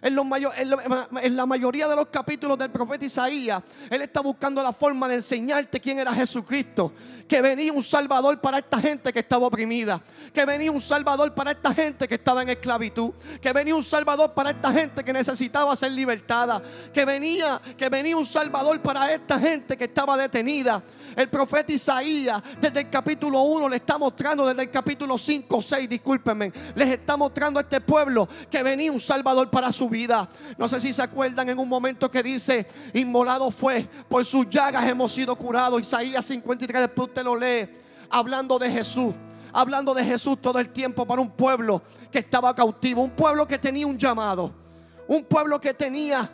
En, 0.00 0.14
los 0.14 0.24
mayo- 0.24 0.52
en 0.56 0.70
lo- 0.70 0.78
en 1.20 1.36
la 1.36 1.46
mayoría 1.46 1.88
de 1.88 1.96
los 1.96 2.06
capítulos 2.08 2.56
del 2.58 2.70
profeta 2.70 3.04
Isaías, 3.04 3.62
él 3.90 4.02
está 4.02 4.20
buscando 4.20 4.62
la 4.62 4.72
forma 4.72 5.08
de 5.08 5.16
enseñarte 5.16 5.80
quién 5.80 5.98
era 5.98 6.12
Jesucristo. 6.14 6.92
Que 7.28 7.42
venía 7.42 7.72
un 7.72 7.82
salvador 7.82 8.40
para 8.40 8.58
esta 8.58 8.78
gente 8.80 9.12
que 9.12 9.18
estaba 9.18 9.46
oprimida. 9.46 10.00
Que 10.32 10.44
venía 10.46 10.72
un 10.72 10.80
salvador 10.80 11.34
para 11.34 11.50
esta 11.50 11.74
gente 11.74 12.08
que 12.08 12.14
estaba 12.14 12.42
en 12.42 12.48
esclavitud. 12.50 13.10
Que 13.42 13.52
venía 13.52 13.74
un 13.74 13.82
salvador 13.82 14.32
para 14.32 14.50
esta 14.50 14.72
gente 14.72 15.04
que 15.04 15.12
necesitaba 15.12 15.74
ser 15.76 15.92
libertada. 15.92 16.62
Que 16.92 17.04
venía, 17.04 17.60
que 17.76 17.88
venía 17.88 18.16
un 18.16 18.24
salvador 18.26 18.80
para 18.80 19.12
esta 19.12 19.38
gente 19.38 19.76
que 19.76 19.84
estaba 19.84 20.16
detenida. 20.16 20.82
El 21.16 21.28
profeta 21.28 21.72
Isaías, 21.72 22.42
desde 22.60 22.80
el 22.80 22.90
capítulo 22.90 23.42
1, 23.42 23.68
le 23.68 23.76
está 23.76 23.98
mostrando, 23.98 24.46
desde 24.46 24.62
el 24.62 24.70
capítulo 24.70 25.18
5, 25.18 25.60
6, 25.60 25.88
discúlpenme, 25.88 26.52
les 26.74 26.88
está 26.88 27.16
mostrando 27.16 27.58
a 27.58 27.62
este 27.62 27.80
pueblo 27.80 28.28
que 28.50 28.62
venía 28.62 28.92
un 28.92 29.00
salvador 29.00 29.50
para 29.50 29.72
su 29.72 29.87
vida. 29.88 30.28
No 30.56 30.68
sé 30.68 30.80
si 30.80 30.92
se 30.92 31.02
acuerdan 31.02 31.48
en 31.48 31.58
un 31.58 31.68
momento 31.68 32.10
que 32.10 32.22
dice, 32.22 32.66
inmolado 32.94 33.50
fue, 33.50 33.88
por 34.08 34.24
sus 34.24 34.48
llagas 34.48 34.86
hemos 34.88 35.12
sido 35.12 35.36
curados. 35.36 35.80
Isaías 35.80 36.24
53, 36.26 36.82
después 36.82 37.08
usted 37.08 37.24
lo 37.24 37.36
lee, 37.36 37.68
hablando 38.10 38.58
de 38.58 38.70
Jesús. 38.70 39.14
Hablando 39.50 39.94
de 39.94 40.04
Jesús 40.04 40.42
todo 40.42 40.58
el 40.58 40.68
tiempo 40.68 41.06
para 41.06 41.22
un 41.22 41.30
pueblo 41.30 41.82
que 42.12 42.18
estaba 42.18 42.54
cautivo, 42.54 43.02
un 43.02 43.10
pueblo 43.10 43.48
que 43.48 43.56
tenía 43.56 43.86
un 43.86 43.96
llamado, 43.96 44.52
un 45.06 45.24
pueblo 45.24 45.58
que 45.58 45.72
tenía 45.72 46.30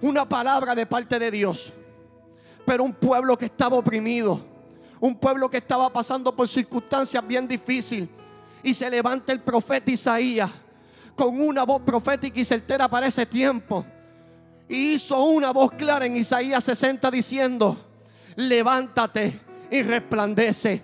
una 0.00 0.26
palabra 0.26 0.74
de 0.74 0.86
parte 0.86 1.18
de 1.18 1.30
Dios 1.30 1.74
pero 2.70 2.84
un 2.84 2.92
pueblo 2.92 3.36
que 3.36 3.46
estaba 3.46 3.76
oprimido, 3.76 4.40
un 5.00 5.16
pueblo 5.16 5.50
que 5.50 5.56
estaba 5.56 5.92
pasando 5.92 6.34
por 6.36 6.46
circunstancias 6.46 7.26
bien 7.26 7.48
difíciles. 7.48 8.08
Y 8.62 8.74
se 8.74 8.88
levanta 8.88 9.32
el 9.32 9.40
profeta 9.40 9.90
Isaías 9.90 10.48
con 11.20 11.38
una 11.38 11.64
voz 11.64 11.82
profética 11.82 12.40
y 12.40 12.44
certera 12.46 12.88
para 12.88 13.06
ese 13.06 13.26
tiempo. 13.26 13.84
Y 14.66 14.92
hizo 14.92 15.22
una 15.22 15.50
voz 15.50 15.72
clara 15.72 16.06
en 16.06 16.16
Isaías 16.16 16.64
60 16.64 17.10
diciendo, 17.10 17.76
levántate 18.36 19.38
y 19.70 19.82
resplandece. 19.82 20.80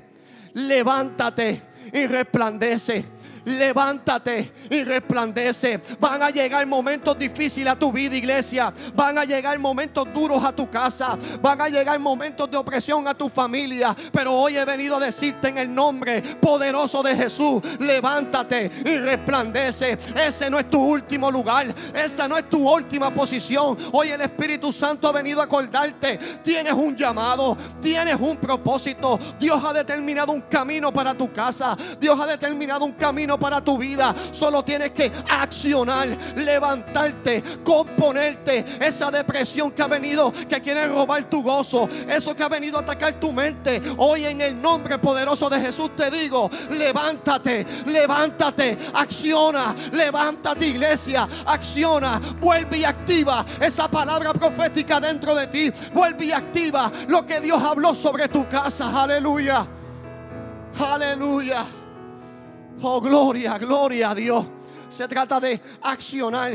levántate 0.53 1.63
y 1.91 2.07
resplandece. 2.07 3.03
Levántate 3.47 4.53
y 4.69 4.83
resplandece. 4.83 5.81
Van 6.01 6.21
a 6.21 6.31
llegar 6.31 6.67
momentos 6.67 7.17
difíciles 7.17 7.73
a 7.73 7.79
tu 7.79 7.93
vida, 7.93 8.17
iglesia. 8.17 8.75
Van 8.93 9.17
a 9.17 9.25
llegar 9.25 9.57
momentos 9.61 10.13
duros 10.13 10.45
a 10.45 10.51
tu 10.51 10.69
casa. 10.69 11.17
Van 11.41 11.61
a 11.61 11.69
llegar 11.69 11.97
momentos 12.01 12.51
de 12.51 12.57
opresión 12.57 13.07
a 13.07 13.15
tu 13.15 13.29
familia. 13.29 13.95
Pero 14.11 14.33
hoy 14.33 14.57
he 14.57 14.65
venido 14.65 14.97
a 14.97 15.01
decirte 15.01 15.47
en 15.47 15.59
el 15.59 15.73
nombre 15.73 16.23
poderoso 16.41 17.05
de 17.05 17.15
Jesús: 17.15 17.63
levántate 17.79 18.69
y 18.85 18.99
resplandece. 18.99 19.97
Ese 20.17 20.51
no 20.51 20.59
es 20.59 20.69
tu 20.69 20.83
último 20.83 21.31
lugar. 21.31 21.73
Esa 21.95 22.27
no 22.27 22.37
es 22.37 22.51
tu 22.51 22.69
última 22.69 23.15
posición. 23.15 23.77
Hoy 23.93 24.09
el 24.09 24.23
Espíritu 24.23 24.73
Santo 24.73 25.07
ha 25.07 25.13
venido 25.13 25.41
a 25.41 25.45
acordarte. 25.45 26.19
Tienes 26.43 26.73
un 26.73 26.97
llamado. 26.97 27.57
Tienes 27.81 28.19
un 28.19 28.39
propósito. 28.39 29.21
Dios 29.39 29.63
ha 29.65 29.73
determinado 29.73 30.33
un 30.33 30.41
camino 30.41 30.93
para 30.93 31.17
tu 31.17 31.33
casa. 31.33 31.77
Dios 32.01 32.19
ha 32.19 32.27
determinado 32.27 32.85
un 32.85 32.95
camino 32.95 33.36
para 33.39 33.61
tu 33.61 33.79
vida. 33.79 34.15
Solo 34.33 34.63
tienes 34.63 34.91
que 34.93 35.11
accionar, 35.29 36.09
levantarte, 36.37 37.43
componerte. 37.65 38.65
Esa 38.81 39.11
depresión 39.11 39.71
que 39.71 39.83
ha 39.83 39.87
venido, 39.87 40.33
que 40.33 40.61
quiere 40.61 40.87
robar 40.89 41.25
tu 41.25 41.43
gozo. 41.43 41.89
Eso 42.09 42.35
que 42.35 42.43
ha 42.43 42.49
venido 42.49 42.79
a 42.79 42.83
atacar 42.83 43.15
tu 43.15 43.33
mente. 43.33 43.81
Hoy 43.97 44.25
en 44.25 44.41
el 44.41 44.61
nombre 44.61 44.99
poderoso 44.99 45.49
de 45.49 45.61
Jesús 45.61 45.95
te 45.97 46.11
digo, 46.11 46.51
levántate, 46.71 47.67
levántate, 47.87 48.77
acciona, 48.95 49.75
levántate 49.93 50.67
iglesia, 50.67 51.29
acciona, 51.47 52.21
vuelve 52.41 52.79
y 52.79 52.85
activa 52.85 53.45
esa 53.61 53.89
palabra 53.89 54.33
profética 54.33 55.01
dentro 55.01 55.35
de 55.35 55.47
ti. 55.47 55.73
Vuelve 55.93 56.27
y 56.27 56.33
activa 56.33 56.91
lo 57.09 57.27
que 57.27 57.41
Dios 57.41 57.63
habló 57.63 57.95
sobre 57.95 58.29
tu 58.29 58.49
casa. 58.49 59.03
Aleluya. 59.03 59.67
Aleluya. 60.79 61.65
Oh, 62.83 63.01
gloria, 63.01 63.57
gloria 63.59 64.11
a 64.11 64.15
Dios. 64.15 64.47
Se 64.89 65.09
trata 65.09 65.41
de 65.41 65.61
accionar. 65.83 66.53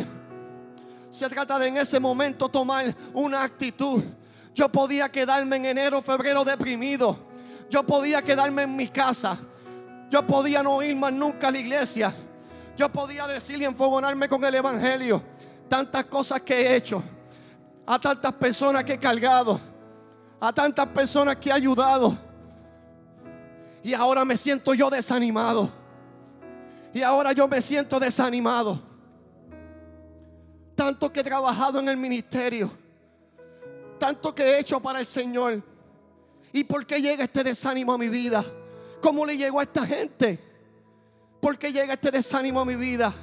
Se 1.09 1.27
trata 1.27 1.59
de 1.59 1.67
en 1.67 1.77
ese 1.77 1.99
momento 1.99 2.47
tomar 2.49 2.95
una 3.13 3.43
actitud. 3.43 4.03
Yo 4.53 4.69
podía 4.69 5.09
quedarme 5.09 5.57
en 5.57 5.65
enero, 5.65 6.01
febrero 6.01 6.43
deprimido. 6.43 7.17
Yo 7.69 7.83
podía 7.83 8.21
quedarme 8.21 8.63
en 8.63 8.75
mi 8.75 8.87
casa. 8.87 9.37
Yo 10.09 10.25
podía 10.25 10.61
no 10.61 10.81
ir 10.83 10.95
más 10.95 11.13
nunca 11.13 11.47
a 11.47 11.51
la 11.51 11.57
iglesia. 11.57 12.13
Yo 12.77 12.89
podía 12.89 13.27
decir 13.27 13.61
y 13.61 13.65
enfogonarme 13.65 14.29
con 14.29 14.43
el 14.43 14.55
evangelio. 14.55 15.21
Tantas 15.67 16.05
cosas 16.05 16.41
que 16.41 16.61
he 16.61 16.75
hecho. 16.75 17.01
A 17.85 17.99
tantas 17.99 18.33
personas 18.33 18.83
que 18.83 18.93
he 18.93 18.99
cargado. 18.99 19.59
A 20.39 20.53
tantas 20.53 20.87
personas 20.87 21.35
que 21.37 21.49
he 21.49 21.53
ayudado. 21.53 22.17
Y 23.83 23.93
ahora 23.93 24.23
me 24.23 24.37
siento 24.37 24.73
yo 24.73 24.89
desanimado. 24.89 25.80
Y 26.93 27.01
ahora 27.01 27.31
yo 27.31 27.47
me 27.47 27.61
siento 27.61 27.99
desanimado. 27.99 28.81
Tanto 30.75 31.11
que 31.11 31.21
he 31.21 31.23
trabajado 31.23 31.79
en 31.79 31.89
el 31.89 31.97
ministerio. 31.97 32.71
Tanto 33.99 34.33
que 34.33 34.43
he 34.43 34.59
hecho 34.59 34.79
para 34.79 34.99
el 34.99 35.05
Señor. 35.05 35.63
¿Y 36.51 36.63
por 36.63 36.85
qué 36.85 37.01
llega 37.01 37.23
este 37.23 37.43
desánimo 37.43 37.93
a 37.93 37.97
mi 37.97 38.09
vida? 38.09 38.43
¿Cómo 39.01 39.25
le 39.25 39.37
llegó 39.37 39.59
a 39.59 39.63
esta 39.63 39.85
gente? 39.85 40.39
¿Por 41.39 41.57
qué 41.57 41.71
llega 41.71 41.93
este 41.93 42.11
desánimo 42.11 42.59
a 42.59 42.65
mi 42.65 42.75
vida? 42.75 43.13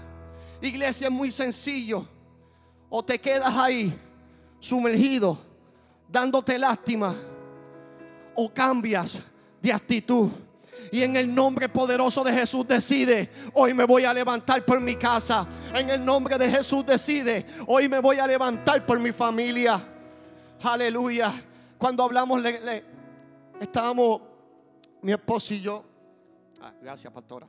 Iglesia 0.63 1.09
es 1.09 1.13
muy 1.13 1.31
sencillo. 1.31 2.07
O 2.89 3.05
te 3.05 3.21
quedas 3.21 3.55
ahí 3.55 3.93
sumergido, 4.61 5.39
dándote 6.09 6.59
lástima. 6.59 7.15
O 8.35 8.53
cambias 8.53 9.21
de 9.61 9.73
actitud. 9.73 10.31
Y 10.91 11.03
en 11.03 11.17
el 11.17 11.35
nombre 11.35 11.69
poderoso 11.69 12.25
de 12.25 12.33
Jesús 12.33 12.67
decide, 12.67 13.31
hoy 13.55 13.75
me 13.75 13.85
voy 13.85 14.05
a 14.05 14.15
levantar 14.15 14.65
por 14.65 14.81
mi 14.81 14.97
casa. 14.97 15.47
En 15.75 15.91
el 15.91 16.05
nombre 16.05 16.39
de 16.39 16.51
Jesús 16.51 16.85
decide, 16.87 17.47
hoy 17.67 17.89
me 17.89 17.99
voy 17.99 18.19
a 18.19 18.27
levantar 18.27 18.85
por 18.87 18.99
mi 18.99 19.13
familia. 19.13 19.81
Aleluya. 20.63 21.33
Cuando 21.77 22.03
hablamos, 22.05 22.43
estábamos 23.61 24.23
mi 25.03 25.13
esposo 25.13 25.55
y 25.55 25.61
yo. 25.61 25.85
Ah, 26.61 26.73
gracias, 26.83 27.13
pastora. 27.13 27.47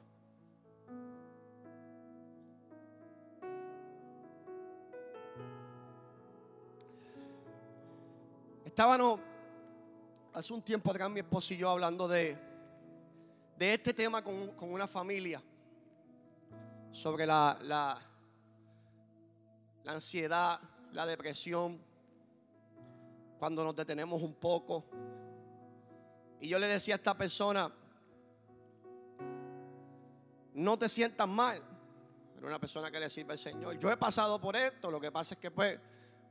Estábamos 8.66 9.20
hace 10.34 10.54
un 10.54 10.62
tiempo 10.62 10.92
atrás 10.92 11.10
mi 11.10 11.20
esposo 11.20 11.54
y 11.54 11.58
yo 11.58 11.70
hablando 11.70 12.08
de, 12.08 12.38
de 13.60 13.74
este 13.74 13.94
tema 13.94 14.24
con, 14.24 14.52
con 14.56 14.72
una 14.72 14.88
familia. 14.88 15.44
Sobre 16.92 17.26
la, 17.26 17.60
la, 17.62 18.02
ansiedad, 19.86 20.60
la 20.94 21.06
depresión, 21.06 21.80
cuando 23.38 23.64
nos 23.64 23.76
detenemos 23.76 24.22
un 24.22 24.34
poco. 24.36 24.86
Y 26.40 26.48
yo 26.48 26.58
le 26.58 26.68
decía 26.68 26.96
a 26.96 26.98
esta 26.98 27.18
persona, 27.18 27.70
no 30.54 30.80
te 30.80 30.88
sientas 30.88 31.28
mal. 31.28 31.62
Era 32.38 32.48
una 32.48 32.60
persona 32.60 32.90
que 32.90 33.00
le 33.00 33.10
sirve 33.10 33.34
al 33.34 33.40
Señor. 33.40 33.78
Yo 33.78 33.92
he 33.92 33.98
pasado 33.98 34.40
por 34.40 34.56
esto, 34.56 34.90
lo 34.90 35.02
que 35.02 35.12
pasa 35.12 35.34
es 35.34 35.40
que 35.40 35.52
pues 35.52 35.78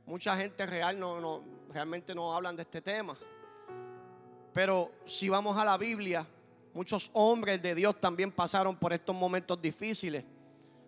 mucha 0.07 0.35
gente 0.35 0.65
real 0.65 0.99
no, 0.99 1.21
no, 1.21 1.43
realmente 1.71 2.15
no 2.15 2.33
hablan 2.33 2.55
de 2.55 2.63
este 2.63 2.81
tema. 2.81 3.15
Pero 4.51 4.93
si 5.05 5.29
vamos 5.29 5.55
a 5.57 5.63
la 5.63 5.77
Biblia, 5.77 6.25
muchos 6.79 7.11
hombres 7.11 7.61
de 7.61 7.75
Dios 7.75 7.99
también 7.99 8.31
pasaron 8.31 8.73
por 8.73 8.93
estos 8.93 9.13
momentos 9.13 9.61
difíciles. 9.61 10.23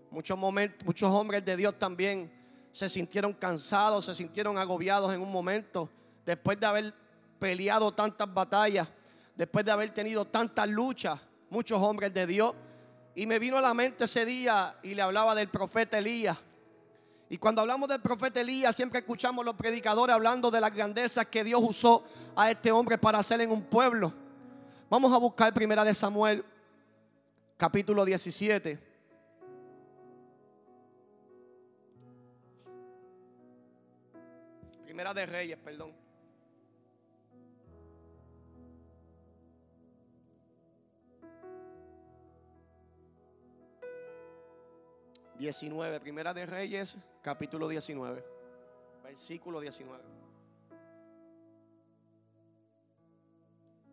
Muchos, 0.10 0.38
momentos, 0.38 0.86
muchos 0.86 1.12
hombres 1.12 1.44
de 1.44 1.58
Dios 1.58 1.78
también 1.78 2.32
se 2.72 2.88
sintieron 2.88 3.34
cansados, 3.34 4.06
se 4.06 4.16
sintieron 4.16 4.58
agobiados 4.58 5.14
en 5.14 5.20
un 5.20 5.30
momento, 5.30 5.90
después 6.26 6.58
de 6.58 6.66
haber 6.66 6.94
peleado 7.40 7.94
tantas 7.94 8.34
batallas, 8.34 8.88
después 9.36 9.66
de 9.66 9.72
haber 9.74 9.90
tenido 9.90 10.24
tantas 10.24 10.66
luchas, 10.70 11.20
muchos 11.50 11.78
hombres 11.82 12.14
de 12.14 12.26
Dios. 12.26 12.54
Y 13.14 13.26
me 13.26 13.38
vino 13.38 13.58
a 13.58 13.62
la 13.62 13.74
mente 13.74 14.06
ese 14.06 14.24
día 14.24 14.78
y 14.84 14.96
le 14.96 15.02
hablaba 15.02 15.36
del 15.36 15.50
profeta 15.50 15.98
Elías. 15.98 16.38
Y 17.28 17.38
cuando 17.38 17.60
hablamos 17.60 17.90
del 17.90 18.00
profeta 18.00 18.40
Elías, 18.40 18.78
siempre 18.78 19.00
escuchamos 19.00 19.44
los 19.44 19.56
predicadores 19.56 20.14
hablando 20.14 20.50
de 20.52 20.62
las 20.62 20.74
grandezas 20.74 21.26
que 21.26 21.44
Dios 21.44 21.60
usó 21.62 22.06
a 22.34 22.50
este 22.50 22.72
hombre 22.72 22.98
para 22.98 23.20
hacer 23.20 23.42
en 23.42 23.52
un 23.52 23.64
pueblo. 23.64 24.21
Vamos 24.92 25.14
a 25.14 25.18
buscar 25.18 25.54
primera 25.54 25.86
de 25.86 25.96
Samuel, 25.96 26.44
capítulo 27.56 28.04
17. 28.04 28.78
Primera 34.84 35.14
de 35.14 35.26
Reyes, 35.26 35.58
perdón. 35.60 35.94
Diecinueve, 45.40 46.02
Primera 46.02 46.34
de 46.34 46.46
Reyes, 46.46 46.98
capítulo 47.22 47.70
19, 47.70 48.26
versículo 49.06 49.62
19. 49.62 50.21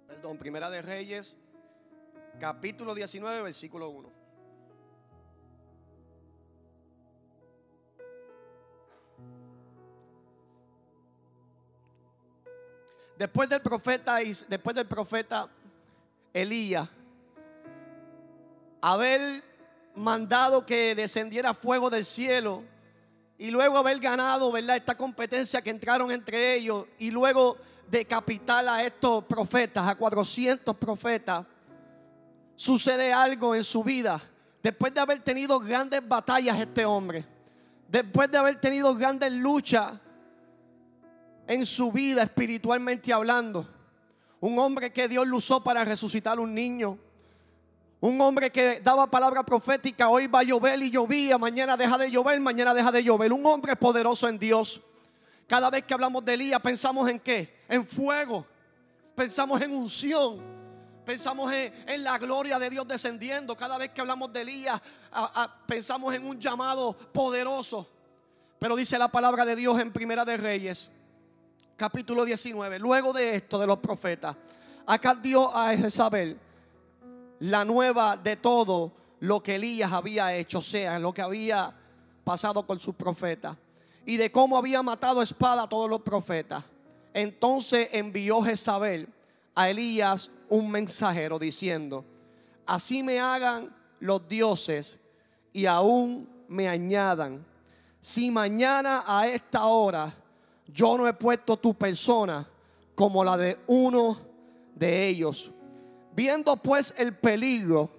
Perdón, 0.09 0.39
Primera 0.39 0.71
de 0.71 0.81
Reyes, 0.81 1.37
capítulo 2.41 2.95
19, 2.95 3.43
versículo 3.43 3.91
1. 3.91 4.11
Después 13.19 13.51
del 13.51 13.61
profeta, 13.61 14.17
después 14.49 14.75
del 14.75 14.87
profeta 14.87 15.51
Elías, 16.33 16.89
haber 18.81 19.45
mandado 19.95 20.65
que 20.65 20.95
descendiera 20.95 21.53
fuego 21.53 21.91
del 21.91 22.07
cielo 22.07 22.65
y 23.37 23.51
luego 23.51 23.77
haber 23.77 24.01
ganado, 24.01 24.51
¿verdad? 24.51 24.77
Esta 24.77 24.97
competencia 24.97 25.61
que 25.61 25.71
entraron 25.71 26.11
entre 26.11 26.55
ellos 26.55 26.87
y 26.99 27.11
luego 27.11 27.59
decapitar 27.91 28.67
a 28.69 28.85
estos 28.85 29.25
profetas, 29.25 29.87
a 29.87 29.95
400 29.95 30.77
profetas, 30.77 31.45
sucede 32.55 33.13
algo 33.13 33.55
en 33.55 33.65
su 33.65 33.83
vida. 33.85 34.21
Después 34.63 34.93
de 34.93 35.01
haber 35.01 35.21
tenido 35.21 35.61
grandes 35.61 36.07
batallas 36.07 36.59
este 36.59 36.85
hombre, 36.85 37.25
después 37.89 38.31
de 38.31 38.39
haber 38.39 38.61
tenido 38.61 38.95
grandes 38.95 39.33
luchas 39.33 39.93
en 41.47 41.65
su 41.65 41.93
vida 41.93 42.23
espiritualmente 42.23 43.13
hablando, 43.13 43.67
un 44.41 44.59
hombre 44.59 44.93
que 44.93 45.09
Dios 45.09 45.27
lo 45.27 45.39
usó 45.39 45.63
para 45.63 45.85
resucitar 45.85 46.39
un 46.39 46.55
niño, 46.55 46.99
un 48.01 48.21
hombre 48.21 48.51
que 48.51 48.81
daba 48.81 49.11
palabra 49.11 49.43
profética, 49.43 50.09
hoy 50.09 50.29
va 50.29 50.41
a 50.41 50.45
llover 50.45 50.81
y 50.83 50.91
llovía, 50.91 51.37
mañana 51.37 51.77
deja 51.77 51.99
de 51.99 52.11
llover, 52.11 52.39
mañana 52.41 52.73
deja 52.73 52.93
de 52.93 53.03
llover. 53.03 53.33
Un 53.33 53.45
hombre 53.45 53.75
poderoso 53.75 54.29
en 54.29 54.39
Dios. 54.39 54.81
Cada 55.49 55.69
vez 55.69 55.83
que 55.83 55.95
hablamos 55.95 56.25
de 56.25 56.35
Elías 56.35 56.61
pensamos 56.61 57.09
en 57.11 57.19
qué? 57.19 57.58
En 57.69 57.87
fuego. 57.87 58.47
Pensamos 59.15 59.61
en 59.61 59.73
unción. 59.73 60.59
Pensamos 61.05 61.53
en, 61.53 62.05
la 62.05 62.19
gloria 62.19 62.59
de 62.59 62.69
Dios 62.69 62.87
descendiendo. 62.87 63.57
Cada 63.57 63.79
vez 63.79 63.91
que 63.91 64.01
hablamos 64.01 64.33
de 64.33 64.43
Elías, 64.43 64.81
pensamos 65.67 66.15
en 66.15 66.27
un 66.27 66.39
llamado 66.39 66.93
poderoso. 67.13 67.89
Pero 68.59 68.77
dice 68.77 68.99
la 68.99 69.09
palabra 69.09 69.45
de 69.45 69.57
Dios 69.57 69.81
en 69.81 69.93
Primera 69.93 70.25
de 70.25 70.37
Reyes, 70.37 70.91
capítulo 71.77 72.25
19. 72.25 72.79
Luego 72.79 73.13
de 73.13 73.37
esto, 73.37 73.59
de 73.59 73.67
los 73.67 73.79
profetas, 73.79 74.37
acá 74.85 75.15
dio 75.15 75.55
a 75.57 75.75
Jezabel 75.75 76.39
la 77.41 77.65
nueva 77.65 78.17
de 78.17 78.37
todo 78.37 78.93
lo 79.21 79.43
que 79.43 79.57
Elías 79.57 79.93
había 79.93 80.35
hecho, 80.35 80.59
o 80.59 80.63
sea, 80.63 80.99
lo 80.99 81.13
que 81.15 81.23
había 81.23 81.73
pasado 82.25 82.67
con 82.67 82.79
sus 82.81 82.95
profetas, 82.95 83.57
y 84.05 84.17
de 84.17 84.31
cómo 84.31 84.59
había 84.59 84.83
matado 84.83 85.23
espada 85.23 85.63
a 85.63 85.69
todos 85.69 85.89
los 85.89 86.03
profetas. 86.03 86.65
Entonces 87.15 87.89
envió 87.93 88.43
Jezabel 88.43 89.09
a 89.55 89.71
Elías 89.71 90.31
un 90.49 90.71
mensajero 90.71 91.39
diciendo, 91.39 92.05
así 92.67 93.03
me 93.03 93.19
hagan 93.19 93.75
los 94.01 94.29
dioses 94.29 94.99
y 95.53 95.67
aún 95.67 96.29
me 96.49 96.69
añadan, 96.69 97.45
si 98.01 98.31
mañana 98.31 99.05
a 99.07 99.27
esta 99.27 99.67
hora 99.67 100.15
yo 100.67 100.97
no 100.97 101.09
he 101.09 101.13
puesto 101.13 101.57
tu 101.57 101.75
persona 101.75 102.47
como 102.95 103.25
la 103.25 103.37
de 103.37 103.59
uno 103.67 104.19
de 104.75 105.09
ellos. 105.09 105.51
Viendo 106.15 106.57
pues 106.57 106.95
el 106.97 107.15
peligro, 107.15 107.91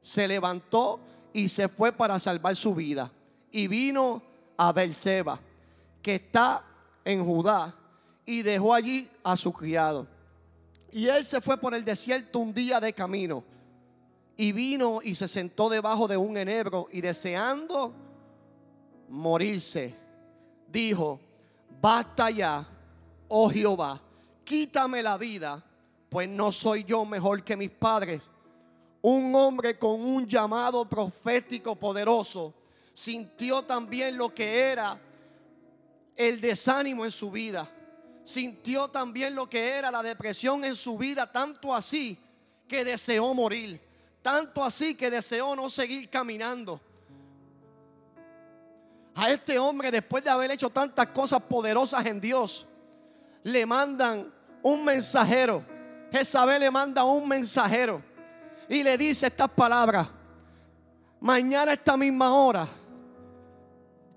se 0.00 0.28
levantó 0.28 1.00
y 1.32 1.48
se 1.48 1.68
fue 1.68 1.92
para 1.92 2.18
salvar 2.18 2.54
su 2.54 2.74
vida. 2.74 3.10
Y 3.50 3.66
vino 3.66 4.22
a 4.56 4.72
Berseba, 4.72 5.40
que 6.02 6.16
está 6.16 6.64
en 7.04 7.24
Judá, 7.24 7.74
y 8.26 8.42
dejó 8.42 8.74
allí 8.74 9.08
a 9.22 9.36
su 9.36 9.52
criado. 9.52 10.06
Y 10.90 11.06
él 11.06 11.24
se 11.24 11.40
fue 11.40 11.56
por 11.56 11.74
el 11.74 11.84
desierto 11.84 12.40
un 12.40 12.52
día 12.52 12.80
de 12.80 12.92
camino. 12.92 13.44
Y 14.36 14.52
vino 14.52 15.00
y 15.02 15.14
se 15.14 15.28
sentó 15.28 15.68
debajo 15.68 16.06
de 16.08 16.16
un 16.16 16.36
enebro 16.36 16.88
y 16.92 17.00
deseando 17.00 17.94
morirse, 19.08 19.94
dijo, 20.68 21.20
basta 21.80 22.30
ya, 22.30 22.68
oh 23.28 23.48
Jehová, 23.48 24.00
quítame 24.44 25.02
la 25.02 25.16
vida, 25.16 25.64
pues 26.10 26.28
no 26.28 26.52
soy 26.52 26.84
yo 26.84 27.04
mejor 27.04 27.42
que 27.44 27.56
mis 27.56 27.70
padres. 27.70 28.30
Un 29.00 29.34
hombre 29.34 29.78
con 29.78 30.00
un 30.00 30.26
llamado 30.26 30.86
profético 30.88 31.76
poderoso 31.76 32.52
sintió 32.92 33.62
también 33.62 34.16
lo 34.16 34.34
que 34.34 34.58
era 34.58 34.98
el 36.16 36.40
desánimo 36.40 37.04
en 37.04 37.10
su 37.10 37.30
vida. 37.30 37.70
Sintió 38.26 38.88
también 38.88 39.36
lo 39.36 39.48
que 39.48 39.70
era 39.74 39.88
la 39.88 40.02
depresión 40.02 40.64
en 40.64 40.74
su 40.74 40.98
vida, 40.98 41.30
tanto 41.30 41.72
así 41.72 42.18
que 42.66 42.84
deseó 42.84 43.32
morir, 43.32 43.80
tanto 44.20 44.64
así 44.64 44.96
que 44.96 45.08
deseó 45.08 45.54
no 45.54 45.70
seguir 45.70 46.10
caminando. 46.10 46.80
A 49.14 49.30
este 49.30 49.60
hombre, 49.60 49.92
después 49.92 50.24
de 50.24 50.30
haber 50.30 50.50
hecho 50.50 50.68
tantas 50.70 51.06
cosas 51.10 51.40
poderosas 51.40 52.04
en 52.04 52.20
Dios, 52.20 52.66
le 53.44 53.64
mandan 53.64 54.34
un 54.60 54.84
mensajero. 54.84 55.64
Jezabel 56.10 56.62
le 56.62 56.70
manda 56.72 57.04
un 57.04 57.28
mensajero 57.28 58.02
y 58.68 58.82
le 58.82 58.98
dice 58.98 59.28
estas 59.28 59.50
palabras. 59.50 60.08
Mañana 61.20 61.70
a 61.70 61.74
esta 61.74 61.96
misma 61.96 62.34
hora, 62.34 62.66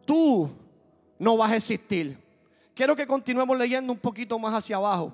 tú 0.03 0.49
no 1.19 1.37
vas 1.37 1.51
a 1.51 1.57
existir. 1.57 2.28
Quiero 2.79 2.95
que 2.95 3.05
continuemos 3.05 3.57
leyendo 3.57 3.91
un 3.91 3.99
poquito 3.99 4.39
más 4.39 4.53
hacia 4.53 4.77
abajo. 4.77 5.11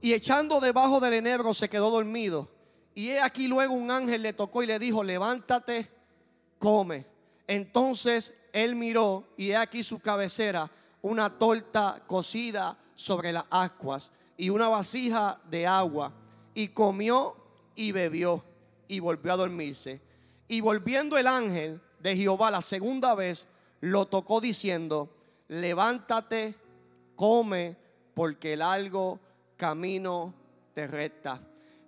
Y 0.00 0.12
echando 0.12 0.58
debajo 0.58 0.98
del 0.98 1.12
enebro 1.12 1.54
se 1.54 1.68
quedó 1.68 1.88
dormido. 1.88 2.48
Y 2.96 3.10
he 3.10 3.20
aquí 3.20 3.46
luego 3.46 3.74
un 3.74 3.92
ángel 3.92 4.22
le 4.22 4.32
tocó 4.32 4.64
y 4.64 4.66
le 4.66 4.80
dijo, 4.80 5.04
levántate, 5.04 5.88
come. 6.58 7.06
Entonces 7.46 8.34
él 8.52 8.74
miró 8.74 9.22
y 9.36 9.50
he 9.50 9.56
aquí 9.56 9.84
su 9.84 10.00
cabecera, 10.00 10.68
una 11.00 11.38
torta 11.38 12.02
cocida 12.08 12.76
sobre 12.96 13.32
las 13.32 13.44
ascuas 13.50 14.10
y 14.36 14.50
una 14.50 14.66
vasija 14.66 15.38
de 15.48 15.64
agua. 15.64 16.12
Y 16.54 16.66
comió 16.66 17.36
y 17.76 17.92
bebió 17.92 18.42
y 18.88 18.98
volvió 18.98 19.32
a 19.32 19.36
dormirse. 19.36 20.05
Y 20.48 20.60
volviendo 20.60 21.18
el 21.18 21.26
ángel 21.26 21.80
de 22.00 22.16
Jehová 22.16 22.50
la 22.50 22.62
segunda 22.62 23.14
vez, 23.14 23.46
lo 23.80 24.06
tocó 24.06 24.40
diciendo, 24.40 25.10
levántate, 25.48 26.54
come, 27.14 27.76
porque 28.14 28.56
largo 28.56 29.20
camino 29.56 30.32
te 30.74 30.86
resta. 30.86 31.40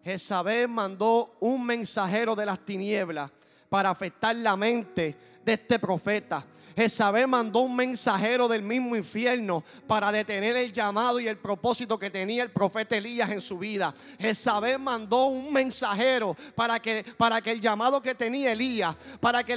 Jezabel 0.03 0.69
mandó 0.69 1.37
un 1.41 1.65
mensajero 1.65 2.35
de 2.35 2.47
las 2.47 2.65
tinieblas 2.65 3.31
para 3.69 3.91
afectar 3.91 4.35
la 4.37 4.57
mente 4.57 5.17
de 5.45 5.53
este 5.53 5.79
profeta. 5.79 6.45
Jezabel 6.79 7.27
mandó 7.27 7.59
un 7.63 7.75
mensajero 7.75 8.47
del 8.47 8.63
mismo 8.63 8.95
infierno 8.95 9.65
para 9.89 10.13
detener 10.13 10.57
el 10.57 10.73
llamado 10.73 11.19
y 11.19 11.27
el 11.27 11.37
propósito 11.37 11.99
que 11.99 12.09
tenía 12.09 12.45
el 12.45 12.53
profeta 12.53 12.97
Elías 12.97 13.33
en 13.33 13.41
su 13.41 13.59
vida. 13.59 13.93
Jezabel 14.21 14.79
mandó 14.79 15.25
un 15.25 15.53
mensajero 15.53 16.37
para 16.55 16.79
que, 16.79 17.05
para 17.17 17.43
que 17.43 17.51
el 17.51 17.61
llamado 17.61 18.01
que 18.01 18.15
tenía 18.15 18.53
Elías, 18.53 18.95
para 19.19 19.43
que 19.43 19.57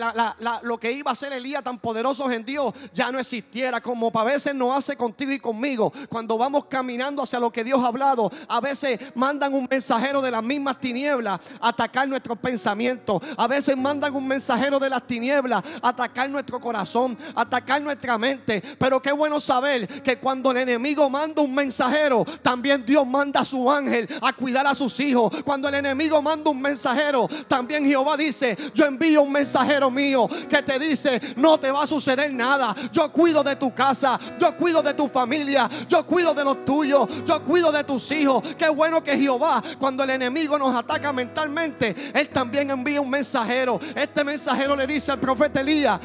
lo 0.64 0.80
que 0.80 0.92
iba 0.92 1.12
a 1.12 1.16
ser 1.16 1.32
Elías 1.34 1.64
tan 1.64 1.78
poderoso 1.78 2.30
en 2.32 2.44
Dios 2.44 2.74
ya 2.92 3.12
no 3.12 3.20
existiera. 3.20 3.82
Como 3.82 4.12
a 4.16 4.24
veces 4.24 4.56
nos 4.56 4.76
hace 4.76 4.96
contigo 4.96 5.32
y 5.32 5.40
conmigo. 5.40 5.94
Cuando 6.10 6.40
vamos 6.40 6.66
caminando 6.66 7.22
hacia 7.22 7.40
lo 7.40 7.52
que 7.52 7.64
Dios 7.64 7.84
ha 7.84 7.88
hablado, 7.90 8.32
a 8.48 8.60
veces 8.60 9.00
mandan 9.14 9.54
un 9.54 9.68
mensajero 9.70 10.24
de 10.24 10.32
las 10.32 10.44
mismas 10.44 10.80
tinieblas 10.80 11.40
atacar 11.60 12.08
nuestros 12.08 12.40
pensamientos. 12.40 13.22
A 13.38 13.46
veces 13.46 13.78
mandan 13.78 14.16
un 14.16 14.28
mensajero 14.28 14.80
de 14.80 14.90
las 14.90 15.06
tinieblas 15.06 15.62
atacar 15.84 16.28
nuestro 16.28 16.60
corazón, 16.60 17.11
atacar 17.36 17.82
nuestra 17.82 18.18
mente. 18.18 18.62
Pero 18.78 19.02
qué 19.02 19.12
bueno 19.12 19.40
saber 19.40 19.88
que 20.02 20.18
cuando 20.18 20.52
el 20.52 20.58
enemigo 20.58 21.10
manda 21.10 21.42
un 21.42 21.54
mensajero, 21.54 22.26
también 22.42 22.86
Dios 22.86 23.06
manda 23.06 23.42
a 23.42 23.46
su 23.46 23.70
ángel 23.72 24.08
a 24.22 24.34
cuidar 24.34 24.68
a 24.68 24.76
sus 24.76 25.00
hijos. 25.00 25.42
Cuando 25.44 25.70
el 25.70 25.76
enemigo 25.76 26.22
manda 26.22 26.50
un 26.50 26.62
mensajero, 26.62 27.28
también 27.48 27.86
Jehová 27.86 28.18
dice, 28.18 28.58
yo 28.74 28.86
envío 28.86 29.22
un 29.22 29.32
mensajero 29.32 29.90
mío 29.90 30.28
que 30.50 30.62
te 30.62 30.80
dice, 30.80 31.20
no 31.36 31.60
te 31.60 31.72
va 31.72 31.84
a 31.84 31.88
suceder 31.88 32.34
nada. 32.34 32.76
Yo 32.92 33.12
cuido 33.12 33.44
de 33.44 33.56
tu 33.56 33.74
casa, 33.74 34.20
yo 34.40 34.56
cuido 34.56 34.82
de 34.82 34.94
tu 34.94 35.08
familia, 35.08 35.70
yo 35.88 36.06
cuido 36.06 36.34
de 36.34 36.44
los 36.44 36.66
tuyos, 36.66 37.08
yo 37.26 37.44
cuido 37.44 37.72
de 37.72 37.84
tus 37.84 38.12
hijos. 38.12 38.44
Qué 38.58 38.70
bueno 38.70 39.04
que 39.04 39.18
Jehová, 39.18 39.62
cuando 39.80 40.04
el 40.04 40.12
enemigo 40.12 40.58
nos 40.58 40.76
ataca 40.76 41.12
mentalmente, 41.14 41.96
Él 42.14 42.30
también 42.30 42.70
envía 42.72 43.02
un 43.02 43.10
mensajero. 43.10 43.80
Este 43.96 44.24
mensajero 44.24 44.76
le 44.76 44.88
dice 44.88 45.12
al 45.12 45.20
profeta 45.20 45.62
Elías, 45.62 46.00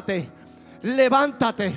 levántate, 0.00 0.28
levántate, 0.82 1.74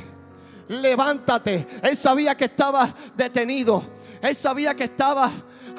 levántate. 0.68 1.68
Él 1.82 1.96
sabía 1.96 2.36
que 2.36 2.46
estaba 2.46 2.94
detenido, 3.16 3.84
él 4.22 4.36
sabía 4.36 4.76
que 4.76 4.86
estaba 4.86 5.30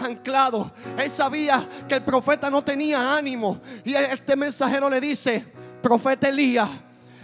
anclado, 0.00 0.72
él 0.98 1.10
sabía 1.10 1.66
que 1.88 1.96
el 1.96 2.02
profeta 2.02 2.50
no 2.50 2.62
tenía 2.62 3.16
ánimo. 3.16 3.60
Y 3.84 3.94
este 3.94 4.36
mensajero 4.36 4.88
le 4.90 5.00
dice, 5.00 5.44
profeta 5.82 6.28
Elías, 6.28 6.68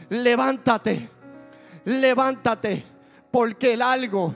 levántate, 0.08 1.08
levántate, 1.84 2.84
porque 3.30 3.72
el 3.72 3.80
largo 3.80 4.34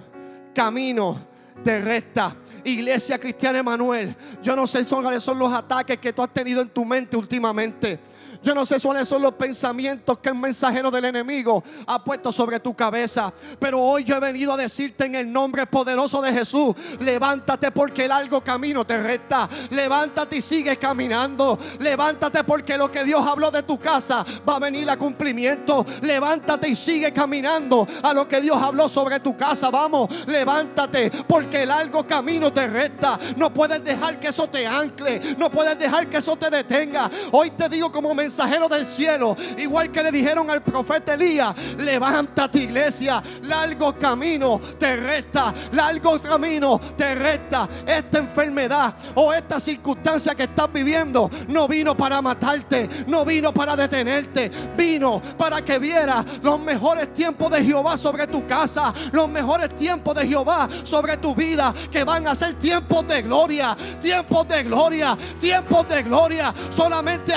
camino 0.55 1.19
te 1.63 1.81
resta. 1.81 2.37
Iglesia 2.65 3.19
Cristiana 3.19 3.59
Emanuel, 3.59 4.17
yo 4.43 4.57
no 4.57 4.67
sé 4.67 4.85
cuáles 4.87 5.23
son 5.23 5.39
los 5.39 5.53
ataques 5.53 5.99
que 5.99 6.15
tú 6.15 6.23
has 6.23 6.33
tenido 6.33 6.63
en 6.63 6.71
tu 6.71 6.85
mente 6.85 7.17
últimamente. 7.17 8.01
Yo 8.45 8.55
no 8.55 8.67
sé 8.67 8.79
cuáles 8.79 9.09
son 9.09 9.23
los 9.23 9.33
pensamientos 9.33 10.19
que 10.19 10.29
el 10.29 10.35
mensajero 10.35 10.91
del 10.91 11.07
enemigo 11.07 11.65
ha 11.87 12.05
puesto 12.05 12.31
sobre 12.31 12.61
tu 12.61 12.75
cabeza. 12.75 13.33
Pero 13.59 13.81
hoy 13.81 14.05
yo 14.05 14.17
he 14.17 14.21
venido 14.21 14.53
a 14.53 14.57
decirte 14.59 15.07
en 15.07 15.15
el 15.15 15.33
nombre 15.33 15.67
poderoso 15.67 16.21
de 16.21 16.31
Jesús: 16.31 16.75
levántate 17.01 17.71
porque 17.71 18.03
el 18.03 18.11
largo 18.11 18.43
camino 18.43 18.85
te 18.85 19.03
resta. 19.03 19.49
Levántate 19.71 20.37
y 20.37 20.43
sigue 20.43 20.77
caminando. 20.77 21.59
Levántate 21.79 22.45
porque 22.45 22.77
lo 22.77 22.91
que 22.91 23.03
Dios 23.03 23.27
habló 23.27 23.51
de 23.51 23.63
tu 23.63 23.81
casa 23.81 24.23
va 24.47 24.57
a 24.57 24.59
venir 24.59 24.91
a 24.91 24.99
cumplimiento. 24.99 25.87
Levántate 26.03 26.69
y 26.69 26.77
sigue 26.77 27.15
caminando 27.15 27.87
a 28.03 28.13
lo 28.13 28.29
que 28.29 28.43
Dios 28.43 28.61
habló 28.61 28.91
sobre 28.91 29.21
tu 29.21 29.39
casa. 29.39 29.71
Vamos, 29.71 30.27
levántate 30.27 31.11
porque 31.27 31.63
el 31.63 31.71
largo 31.71 32.07
camino 32.07 32.53
te 32.53 32.67
resta. 32.67 33.19
No 33.39 33.55
puedes 33.55 33.83
dejar 33.83 34.21
que 34.21 34.29
eso 34.29 34.49
te 34.49 34.67
ancle. 34.67 35.35
No 35.39 35.51
puedes 35.51 35.79
dejar 35.79 36.11
que 36.11 36.19
eso 36.19 36.37
te 36.37 36.51
detenga. 36.51 37.11
Hoy 37.33 37.49
te 37.49 37.71
digo 37.71 37.91
como 37.91 38.15
mensajero 38.15 38.34
mensajero 38.35 38.69
del 38.69 38.85
cielo, 38.85 39.37
igual 39.59 39.93
que 39.93 40.03
le 40.03 40.11
dijeron 40.11 40.51
al 40.51 40.61
profeta 40.61 41.15
Elías, 41.15 41.55
levántate 41.79 42.65
iglesia, 42.65 43.23
largo 43.43 43.97
camino 43.97 44.61
te 44.77 44.97
resta, 44.97 45.55
largo 45.71 46.21
camino 46.21 46.81
te 46.97 47.15
resta. 47.15 47.69
Esta 47.87 48.19
enfermedad 48.19 48.97
o 49.15 49.33
esta 49.33 49.61
circunstancia 49.61 50.35
que 50.35 50.45
estás 50.45 50.73
viviendo 50.73 51.31
no 51.47 51.69
vino 51.69 51.97
para 51.97 52.21
matarte, 52.21 52.89
no 53.07 53.25
vino 53.25 53.55
para 53.55 53.77
detenerte, 53.77 54.51
vino 54.77 55.23
para 55.39 55.65
que 55.65 55.79
vieras 55.79 56.25
los 56.43 56.59
mejores 56.59 57.15
tiempos 57.15 57.53
de 57.53 57.63
Jehová 57.65 57.97
sobre 57.97 58.27
tu 58.27 58.45
casa, 58.49 58.93
los 59.13 59.29
mejores 59.29 59.77
tiempos 59.77 60.13
de 60.17 60.27
Jehová 60.27 60.69
sobre 60.83 61.19
tu 61.19 61.37
vida, 61.37 61.73
que 61.89 62.03
van 62.03 62.27
a 62.27 62.35
ser 62.35 62.55
tiempos 62.55 63.07
de 63.07 63.23
gloria, 63.23 63.77
tiempos 64.03 64.49
de 64.49 64.65
gloria, 64.65 65.17
tiempos 65.41 65.89
de 65.89 66.03
gloria. 66.03 66.53
Solamente 66.71 67.33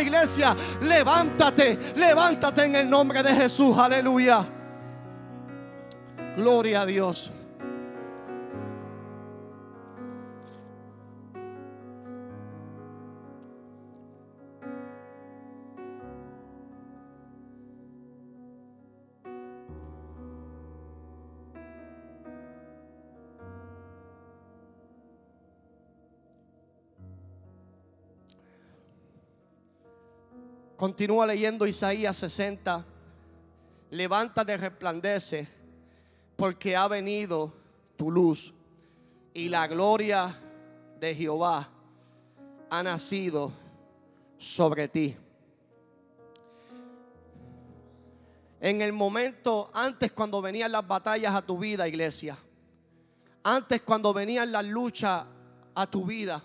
iglesia. 0.00 0.56
Levántate, 0.80 1.78
levántate 1.96 2.64
en 2.64 2.76
el 2.76 2.90
nombre 2.90 3.22
de 3.22 3.34
Jesús. 3.34 3.76
Aleluya. 3.76 4.44
Gloria 6.36 6.82
a 6.82 6.86
Dios. 6.86 7.32
Continúa 30.78 31.26
leyendo 31.26 31.66
Isaías 31.66 32.16
60. 32.18 32.86
Levántate, 33.90 34.56
resplandece, 34.56 35.48
porque 36.36 36.76
ha 36.76 36.86
venido 36.86 37.52
tu 37.96 38.12
luz 38.12 38.54
y 39.34 39.48
la 39.48 39.66
gloria 39.66 40.38
de 41.00 41.16
Jehová 41.16 41.68
ha 42.70 42.82
nacido 42.84 43.52
sobre 44.38 44.86
ti. 44.86 45.16
En 48.60 48.80
el 48.80 48.92
momento 48.92 49.72
antes 49.74 50.12
cuando 50.12 50.40
venían 50.40 50.70
las 50.70 50.86
batallas 50.86 51.34
a 51.34 51.42
tu 51.42 51.58
vida, 51.58 51.88
iglesia, 51.88 52.38
antes 53.42 53.82
cuando 53.82 54.12
venían 54.12 54.52
las 54.52 54.64
luchas 54.64 55.24
a 55.74 55.86
tu 55.88 56.04
vida, 56.04 56.40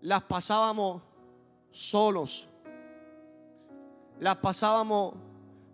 las 0.00 0.22
pasábamos 0.24 1.00
solos 1.70 2.48
las 4.22 4.36
pasábamos 4.36 5.14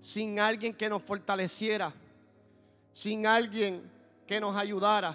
sin 0.00 0.40
alguien 0.40 0.72
que 0.72 0.88
nos 0.88 1.02
fortaleciera, 1.02 1.92
sin 2.94 3.26
alguien 3.26 3.90
que 4.26 4.40
nos 4.40 4.56
ayudara. 4.56 5.14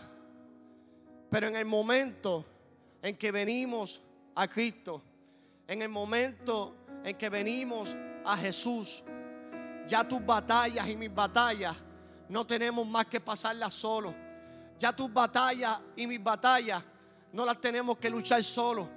Pero 1.32 1.48
en 1.48 1.56
el 1.56 1.66
momento 1.66 2.46
en 3.02 3.18
que 3.18 3.32
venimos 3.32 4.04
a 4.36 4.48
Cristo, 4.48 5.02
en 5.68 5.82
el 5.82 5.90
momento 5.90 6.76
en 7.04 7.18
que 7.18 7.28
venimos 7.30 7.98
a 8.24 8.38
Jesús, 8.38 9.04
ya 9.88 10.08
tus 10.08 10.24
batallas 10.24 10.88
y 10.88 10.96
mis 10.96 11.14
batallas 11.14 11.76
no 12.30 12.46
tenemos 12.46 12.86
más 12.86 13.08
que 13.08 13.20
pasarlas 13.20 13.74
solos. 13.74 14.14
Ya 14.78 14.96
tus 14.96 15.12
batallas 15.12 15.80
y 15.96 16.06
mis 16.06 16.24
batallas 16.24 16.84
no 17.32 17.48
las 17.48 17.60
tenemos 17.60 17.98
que 17.98 18.12
luchar 18.12 18.44
solos. 18.44 18.88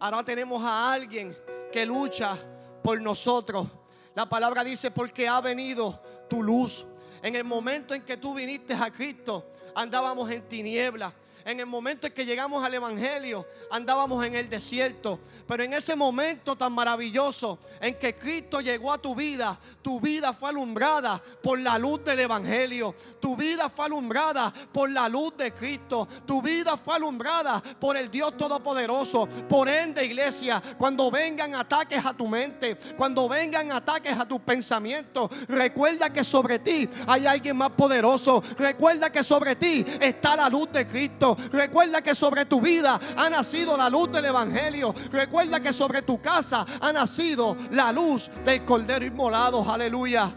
Ahora 0.00 0.24
tenemos 0.24 0.64
a 0.64 0.90
alguien 0.90 1.36
que 1.70 1.84
lucha 1.84 2.38
por 2.82 2.98
nosotros. 2.98 3.68
La 4.14 4.28
palabra 4.28 4.62
dice, 4.62 4.90
porque 4.90 5.26
ha 5.28 5.40
venido 5.40 6.00
tu 6.28 6.42
luz. 6.42 6.84
En 7.22 7.36
el 7.36 7.44
momento 7.44 7.94
en 7.94 8.02
que 8.02 8.16
tú 8.16 8.34
viniste 8.34 8.74
a 8.74 8.90
Cristo, 8.90 9.46
andábamos 9.74 10.30
en 10.30 10.42
tinieblas. 10.48 11.12
En 11.44 11.60
el 11.60 11.66
momento 11.66 12.06
en 12.06 12.12
que 12.12 12.24
llegamos 12.24 12.64
al 12.64 12.74
Evangelio, 12.74 13.46
andábamos 13.70 14.24
en 14.24 14.34
el 14.34 14.48
desierto. 14.48 15.18
Pero 15.46 15.64
en 15.64 15.72
ese 15.72 15.96
momento 15.96 16.56
tan 16.56 16.72
maravilloso 16.72 17.58
en 17.80 17.98
que 17.98 18.14
Cristo 18.14 18.60
llegó 18.60 18.92
a 18.92 18.98
tu 18.98 19.14
vida, 19.14 19.58
tu 19.82 20.00
vida 20.00 20.32
fue 20.32 20.50
alumbrada 20.50 21.22
por 21.42 21.58
la 21.58 21.78
luz 21.78 22.04
del 22.04 22.20
Evangelio. 22.20 22.94
Tu 23.20 23.36
vida 23.36 23.68
fue 23.68 23.86
alumbrada 23.86 24.52
por 24.72 24.90
la 24.90 25.08
luz 25.08 25.36
de 25.36 25.52
Cristo. 25.52 26.08
Tu 26.26 26.40
vida 26.40 26.76
fue 26.76 26.96
alumbrada 26.96 27.60
por 27.60 27.96
el 27.96 28.10
Dios 28.10 28.36
Todopoderoso. 28.36 29.28
Por 29.48 29.68
ende, 29.68 30.04
iglesia, 30.04 30.62
cuando 30.78 31.10
vengan 31.10 31.54
ataques 31.54 32.04
a 32.04 32.14
tu 32.14 32.26
mente, 32.26 32.76
cuando 32.96 33.28
vengan 33.28 33.72
ataques 33.72 34.16
a 34.18 34.26
tus 34.26 34.40
pensamientos, 34.40 35.30
recuerda 35.48 36.12
que 36.12 36.24
sobre 36.24 36.58
ti 36.58 36.88
hay 37.06 37.26
alguien 37.26 37.56
más 37.56 37.70
poderoso. 37.70 38.42
Recuerda 38.56 39.10
que 39.10 39.22
sobre 39.22 39.56
ti 39.56 39.84
está 40.00 40.36
la 40.36 40.48
luz 40.48 40.70
de 40.72 40.86
Cristo. 40.86 41.31
Recuerda 41.50 42.02
que 42.02 42.14
sobre 42.14 42.44
tu 42.44 42.60
vida 42.60 43.00
ha 43.16 43.30
nacido 43.30 43.76
la 43.76 43.88
luz 43.88 44.10
del 44.12 44.26
Evangelio. 44.26 44.94
Recuerda 45.10 45.60
que 45.60 45.72
sobre 45.72 46.02
tu 46.02 46.20
casa 46.20 46.66
ha 46.80 46.92
nacido 46.92 47.56
la 47.70 47.92
luz 47.92 48.30
del 48.44 48.64
Cordero 48.64 49.04
Inmolado. 49.04 49.68
Aleluya. 49.68 50.32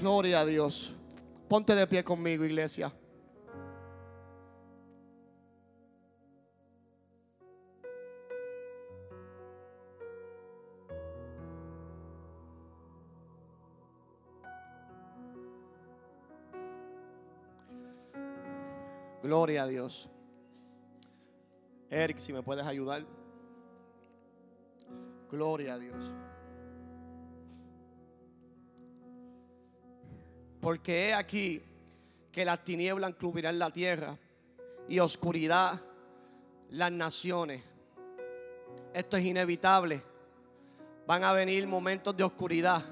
Gloria 0.00 0.40
a 0.40 0.44
Dios. 0.44 0.94
Ponte 1.48 1.74
de 1.74 1.86
pie 1.86 2.02
conmigo, 2.02 2.44
iglesia. 2.44 2.92
Gloria 19.32 19.62
a 19.62 19.66
Dios. 19.66 20.10
Eric, 21.88 22.18
si 22.18 22.34
me 22.34 22.42
puedes 22.42 22.66
ayudar. 22.66 23.02
Gloria 25.30 25.72
a 25.72 25.78
Dios. 25.78 26.12
Porque 30.60 31.08
he 31.08 31.14
aquí 31.14 31.62
que 32.30 32.44
las 32.44 32.62
tinieblas 32.62 33.14
cubrirán 33.14 33.58
la 33.58 33.70
tierra 33.70 34.18
y 34.86 34.98
oscuridad 34.98 35.80
las 36.68 36.92
naciones. 36.92 37.62
Esto 38.92 39.16
es 39.16 39.24
inevitable. 39.24 40.02
Van 41.06 41.24
a 41.24 41.32
venir 41.32 41.66
momentos 41.66 42.14
de 42.14 42.22
oscuridad. 42.22 42.84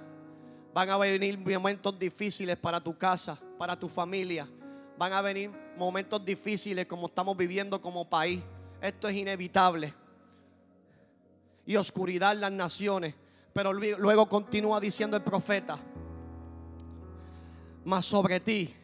Van 0.72 0.88
a 0.88 0.96
venir 0.96 1.36
momentos 1.36 1.98
difíciles 1.98 2.56
para 2.56 2.80
tu 2.80 2.96
casa, 2.96 3.38
para 3.58 3.78
tu 3.78 3.90
familia. 3.90 4.48
Van 5.00 5.14
a 5.14 5.22
venir 5.22 5.50
momentos 5.78 6.22
difíciles 6.22 6.84
como 6.84 7.06
estamos 7.06 7.34
viviendo 7.34 7.80
como 7.80 8.04
país. 8.04 8.42
Esto 8.82 9.08
es 9.08 9.16
inevitable. 9.16 9.94
Y 11.64 11.74
oscuridad 11.76 12.32
en 12.32 12.42
las 12.42 12.52
naciones. 12.52 13.14
Pero 13.54 13.72
luego 13.72 14.28
continúa 14.28 14.78
diciendo 14.78 15.16
el 15.16 15.22
profeta. 15.22 15.78
Más 17.82 18.04
sobre 18.04 18.40
ti. 18.40 18.74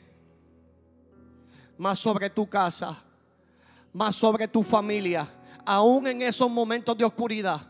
Más 1.77 1.99
sobre 1.99 2.31
tu 2.31 2.49
casa. 2.49 2.97
Más 3.93 4.17
sobre 4.17 4.49
tu 4.49 4.63
familia. 4.63 5.29
Aún 5.67 6.07
en 6.07 6.23
esos 6.23 6.51
momentos 6.51 6.97
de 6.97 7.05
oscuridad. 7.05 7.61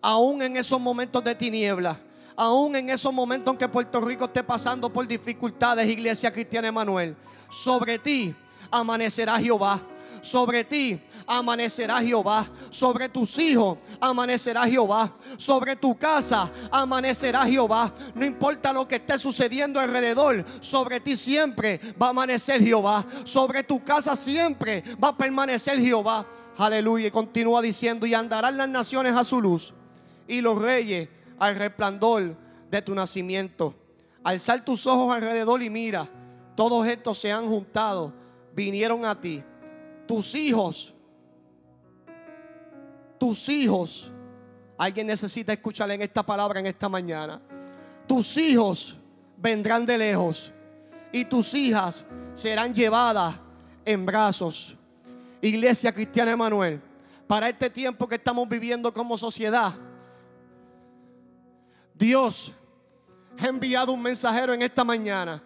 Aún 0.00 0.40
en 0.42 0.56
esos 0.56 0.80
momentos 0.80 1.24
de 1.24 1.34
tiniebla 1.34 1.98
aún 2.38 2.76
en 2.76 2.88
esos 2.88 3.12
momentos 3.12 3.52
en 3.52 3.58
que 3.58 3.68
Puerto 3.68 4.00
Rico 4.00 4.26
esté 4.26 4.44
pasando 4.44 4.88
por 4.90 5.06
dificultades, 5.06 5.88
Iglesia 5.88 6.32
Cristiana 6.32 6.68
Emanuel, 6.68 7.16
sobre 7.50 7.98
ti 7.98 8.34
amanecerá 8.70 9.38
Jehová. 9.38 9.80
Sobre 10.20 10.64
ti 10.64 11.00
amanecerá 11.26 12.00
Jehová. 12.00 12.48
Sobre 12.70 13.08
tus 13.08 13.38
hijos 13.38 13.78
amanecerá 14.00 14.66
Jehová. 14.66 15.12
Sobre 15.36 15.74
tu 15.74 15.96
casa 15.96 16.50
amanecerá 16.70 17.44
Jehová. 17.44 17.92
No 18.14 18.24
importa 18.24 18.72
lo 18.72 18.86
que 18.86 18.96
esté 18.96 19.18
sucediendo 19.18 19.80
alrededor, 19.80 20.44
sobre 20.60 21.00
ti 21.00 21.16
siempre 21.16 21.80
va 22.00 22.06
a 22.06 22.10
amanecer 22.10 22.62
Jehová. 22.62 23.04
Sobre 23.24 23.64
tu 23.64 23.82
casa 23.82 24.14
siempre 24.16 24.82
va 25.02 25.08
a 25.08 25.16
permanecer 25.16 25.80
Jehová. 25.80 26.24
Aleluya. 26.56 27.08
Y 27.08 27.10
continúa 27.10 27.62
diciendo, 27.62 28.06
y 28.06 28.14
andarán 28.14 28.56
las 28.56 28.68
naciones 28.68 29.14
a 29.14 29.24
su 29.24 29.40
luz 29.40 29.74
y 30.26 30.40
los 30.40 30.60
reyes 30.60 31.08
al 31.38 31.56
resplandor 31.56 32.36
de 32.70 32.82
tu 32.82 32.94
nacimiento. 32.94 33.74
Alzar 34.24 34.64
tus 34.64 34.86
ojos 34.86 35.14
alrededor 35.14 35.62
y 35.62 35.70
mira, 35.70 36.08
todos 36.54 36.86
estos 36.86 37.18
se 37.18 37.32
han 37.32 37.46
juntado 37.46 38.12
vinieron 38.58 39.04
a 39.04 39.18
ti. 39.18 39.42
Tus 40.06 40.34
hijos, 40.34 40.94
tus 43.18 43.48
hijos, 43.48 44.10
alguien 44.76 45.06
necesita 45.06 45.52
escuchar 45.52 45.90
en 45.92 46.02
esta 46.02 46.24
palabra 46.24 46.58
en 46.58 46.66
esta 46.66 46.88
mañana. 46.88 47.40
Tus 48.06 48.36
hijos 48.36 48.98
vendrán 49.36 49.86
de 49.86 49.98
lejos 49.98 50.52
y 51.12 51.24
tus 51.24 51.54
hijas 51.54 52.04
serán 52.34 52.74
llevadas 52.74 53.36
en 53.84 54.04
brazos. 54.04 54.76
Iglesia 55.40 55.92
Cristiana 55.92 56.32
Emanuel, 56.32 56.80
para 57.28 57.48
este 57.48 57.70
tiempo 57.70 58.08
que 58.08 58.16
estamos 58.16 58.48
viviendo 58.48 58.92
como 58.92 59.16
sociedad. 59.16 59.72
Dios 61.98 62.52
ha 63.38 63.46
enviado 63.46 63.92
un 63.92 64.00
mensajero 64.00 64.54
en 64.54 64.62
esta 64.62 64.84
mañana 64.84 65.42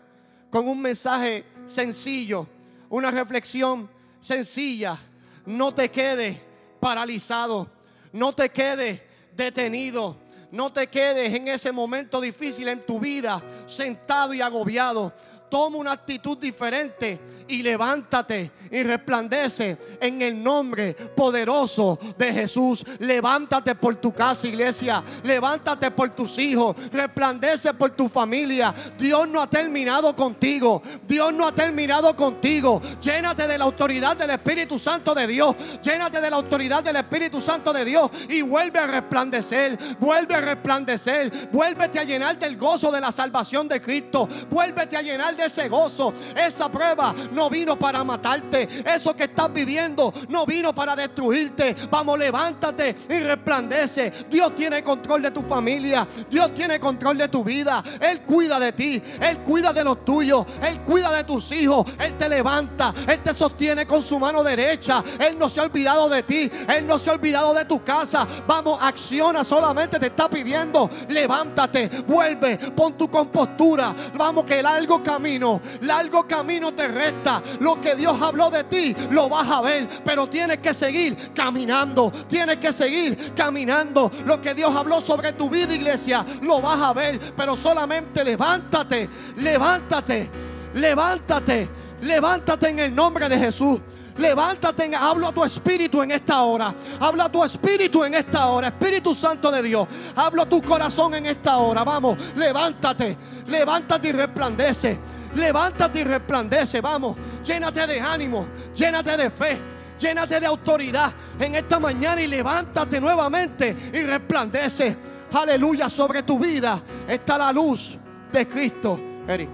con 0.50 0.68
un 0.68 0.80
mensaje 0.80 1.46
sencillo, 1.64 2.46
una 2.90 3.10
reflexión 3.10 3.88
sencilla. 4.20 4.98
No 5.46 5.72
te 5.72 5.90
quedes 5.90 6.38
paralizado, 6.78 7.68
no 8.12 8.34
te 8.34 8.50
quedes 8.50 9.00
detenido, 9.34 10.16
no 10.50 10.70
te 10.70 10.88
quedes 10.88 11.32
en 11.32 11.48
ese 11.48 11.72
momento 11.72 12.20
difícil 12.20 12.68
en 12.68 12.84
tu 12.84 13.00
vida 13.00 13.42
sentado 13.66 14.34
y 14.34 14.42
agobiado. 14.42 15.14
Toma 15.52 15.76
una 15.76 15.92
actitud 15.92 16.38
diferente 16.38 17.20
y 17.46 17.62
levántate 17.62 18.52
y 18.70 18.82
resplandece 18.84 19.76
en 20.00 20.22
el 20.22 20.42
nombre 20.42 20.94
poderoso 20.94 21.98
de 22.16 22.32
Jesús. 22.32 22.82
Levántate 23.00 23.74
por 23.74 23.96
tu 23.96 24.14
casa, 24.14 24.48
iglesia. 24.48 25.04
Levántate 25.22 25.90
por 25.90 26.08
tus 26.08 26.38
hijos. 26.38 26.74
Resplandece 26.90 27.74
por 27.74 27.90
tu 27.90 28.08
familia. 28.08 28.74
Dios 28.98 29.28
no 29.28 29.42
ha 29.42 29.50
terminado 29.50 30.16
contigo. 30.16 30.82
Dios 31.06 31.34
no 31.34 31.46
ha 31.46 31.52
terminado 31.52 32.16
contigo. 32.16 32.80
Llénate 33.02 33.46
de 33.46 33.58
la 33.58 33.64
autoridad 33.64 34.16
del 34.16 34.30
Espíritu 34.30 34.78
Santo 34.78 35.14
de 35.14 35.26
Dios. 35.26 35.54
Llénate 35.82 36.18
de 36.18 36.30
la 36.30 36.36
autoridad 36.36 36.82
del 36.82 36.96
Espíritu 36.96 37.42
Santo 37.42 37.74
de 37.74 37.84
Dios 37.84 38.10
y 38.30 38.40
vuelve 38.40 38.78
a 38.78 38.86
resplandecer. 38.86 39.78
Vuelve 40.00 40.34
a 40.34 40.40
resplandecer. 40.40 41.50
Vuélvete 41.52 41.98
a 41.98 42.04
llenar 42.04 42.38
del 42.38 42.56
gozo 42.56 42.90
de 42.90 43.02
la 43.02 43.12
salvación 43.12 43.68
de 43.68 43.82
Cristo. 43.82 44.26
Vuélvete 44.48 44.96
a 44.96 45.02
llenar 45.02 45.36
de 45.36 45.41
ese 45.46 45.68
gozo. 45.68 46.14
Esa 46.36 46.70
prueba 46.70 47.14
no 47.32 47.48
vino 47.50 47.78
para 47.78 48.04
matarte. 48.04 48.68
Eso 48.84 49.14
que 49.14 49.24
estás 49.24 49.52
viviendo 49.52 50.12
no 50.28 50.46
vino 50.46 50.74
para 50.74 50.96
destruirte. 50.96 51.74
Vamos, 51.90 52.18
levántate 52.18 52.96
y 53.08 53.18
resplandece. 53.20 54.12
Dios 54.28 54.54
tiene 54.54 54.82
control 54.82 55.22
de 55.22 55.30
tu 55.30 55.42
familia. 55.42 56.06
Dios 56.30 56.54
tiene 56.54 56.78
control 56.78 57.18
de 57.18 57.28
tu 57.28 57.44
vida. 57.44 57.82
Él 58.00 58.22
cuida 58.22 58.58
de 58.58 58.72
ti. 58.72 59.02
Él 59.20 59.38
cuida 59.38 59.72
de 59.72 59.84
los 59.84 60.04
tuyos. 60.04 60.46
Él 60.62 60.80
cuida 60.80 61.12
de 61.12 61.24
tus 61.24 61.52
hijos. 61.52 61.86
Él 61.98 62.16
te 62.16 62.28
levanta. 62.28 62.94
Él 63.06 63.22
te 63.22 63.34
sostiene 63.34 63.86
con 63.86 64.02
su 64.02 64.18
mano 64.18 64.42
derecha. 64.42 65.02
Él 65.18 65.38
no 65.38 65.48
se 65.48 65.60
ha 65.60 65.64
olvidado 65.64 66.08
de 66.08 66.22
ti. 66.22 66.50
Él 66.68 66.86
no 66.86 66.98
se 66.98 67.10
ha 67.10 67.14
olvidado 67.14 67.54
de 67.54 67.64
tu 67.64 67.82
casa. 67.82 68.26
Vamos, 68.46 68.78
acciona. 68.80 69.44
Solamente 69.44 69.98
te 69.98 70.06
está 70.06 70.28
pidiendo. 70.28 70.88
Levántate. 71.08 71.88
Vuelve. 72.06 72.58
Pon 72.58 72.96
tu 72.96 73.10
compostura. 73.10 73.94
Vamos, 74.14 74.44
que 74.44 74.62
largo 74.62 75.02
camino. 75.02 75.31
Largo 75.80 76.26
camino 76.26 76.72
te 76.72 76.88
resta. 76.88 77.42
Lo 77.60 77.80
que 77.80 77.94
Dios 77.94 78.20
habló 78.20 78.50
de 78.50 78.64
ti 78.64 78.94
lo 79.10 79.28
vas 79.28 79.48
a 79.48 79.60
ver, 79.60 79.88
pero 80.04 80.28
tienes 80.28 80.58
que 80.58 80.74
seguir 80.74 81.32
caminando. 81.34 82.10
Tienes 82.28 82.58
que 82.58 82.72
seguir 82.72 83.32
caminando. 83.34 84.10
Lo 84.26 84.40
que 84.40 84.54
Dios 84.54 84.74
habló 84.74 85.00
sobre 85.00 85.32
tu 85.32 85.48
vida, 85.48 85.74
iglesia, 85.74 86.24
lo 86.42 86.60
vas 86.60 86.80
a 86.80 86.92
ver, 86.92 87.18
pero 87.36 87.56
solamente 87.56 88.24
levántate, 88.24 89.08
levántate, 89.36 90.30
levántate, 90.74 91.68
levántate 92.02 92.68
en 92.68 92.78
el 92.78 92.94
nombre 92.94 93.28
de 93.28 93.38
Jesús. 93.38 93.80
Levántate, 94.16 94.94
hablo 94.94 95.28
a 95.28 95.32
tu 95.32 95.42
espíritu 95.44 96.02
en 96.02 96.10
esta 96.10 96.42
hora. 96.42 96.74
Habla 97.00 97.24
a 97.24 97.32
tu 97.32 97.42
espíritu 97.42 98.04
en 98.04 98.14
esta 98.14 98.46
hora. 98.46 98.68
Espíritu 98.68 99.14
Santo 99.14 99.50
de 99.50 99.62
Dios. 99.62 99.88
Hablo 100.16 100.42
a 100.42 100.48
tu 100.48 100.62
corazón 100.62 101.14
en 101.14 101.26
esta 101.26 101.56
hora. 101.56 101.82
Vamos, 101.82 102.16
levántate. 102.36 103.16
Levántate 103.46 104.08
y 104.08 104.12
resplandece. 104.12 104.98
Levántate 105.34 106.00
y 106.00 106.04
resplandece. 106.04 106.80
Vamos, 106.80 107.16
llénate 107.44 107.86
de 107.86 108.00
ánimo. 108.00 108.48
Llénate 108.74 109.16
de 109.16 109.30
fe. 109.30 109.60
Llénate 109.98 110.40
de 110.40 110.46
autoridad 110.46 111.12
en 111.38 111.54
esta 111.54 111.78
mañana 111.78 112.20
y 112.20 112.26
levántate 112.26 113.00
nuevamente 113.00 113.76
y 113.92 114.02
resplandece. 114.02 114.96
Aleluya, 115.32 115.88
sobre 115.88 116.24
tu 116.24 116.38
vida 116.38 116.82
está 117.06 117.38
la 117.38 117.52
luz 117.52 117.96
de 118.32 118.48
Cristo. 118.48 118.98
Eric. 119.28 119.48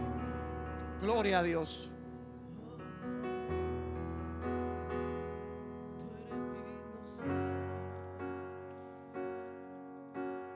Gloria 1.02 1.40
a 1.40 1.42
Dios. 1.42 1.90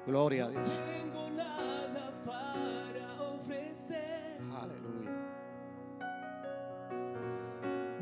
Gloria 0.07 0.47
a 0.47 0.49
Dios. 0.49 0.69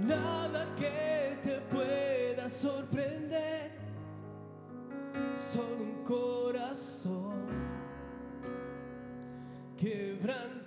Nada 0.06 0.66
que 0.76 1.38
te 1.42 1.60
pueda 1.70 2.48
sorprender, 2.48 3.72
solo 5.36 5.82
un 5.82 6.04
corazón 6.04 7.46
quebrantado 9.76 10.59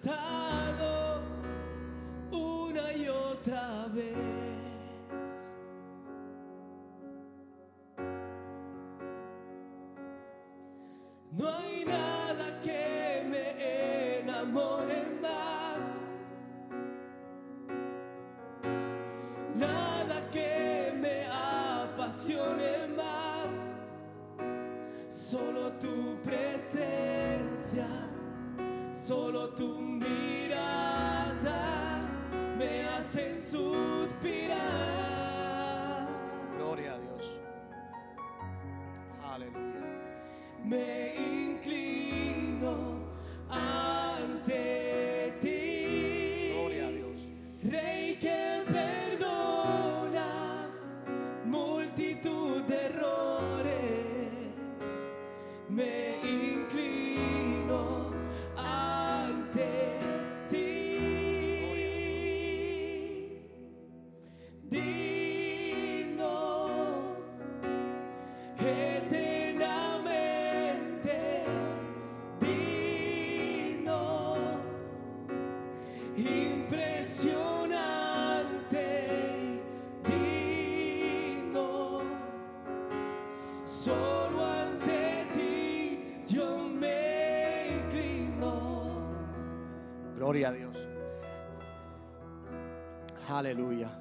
Aleluya. 93.54 93.92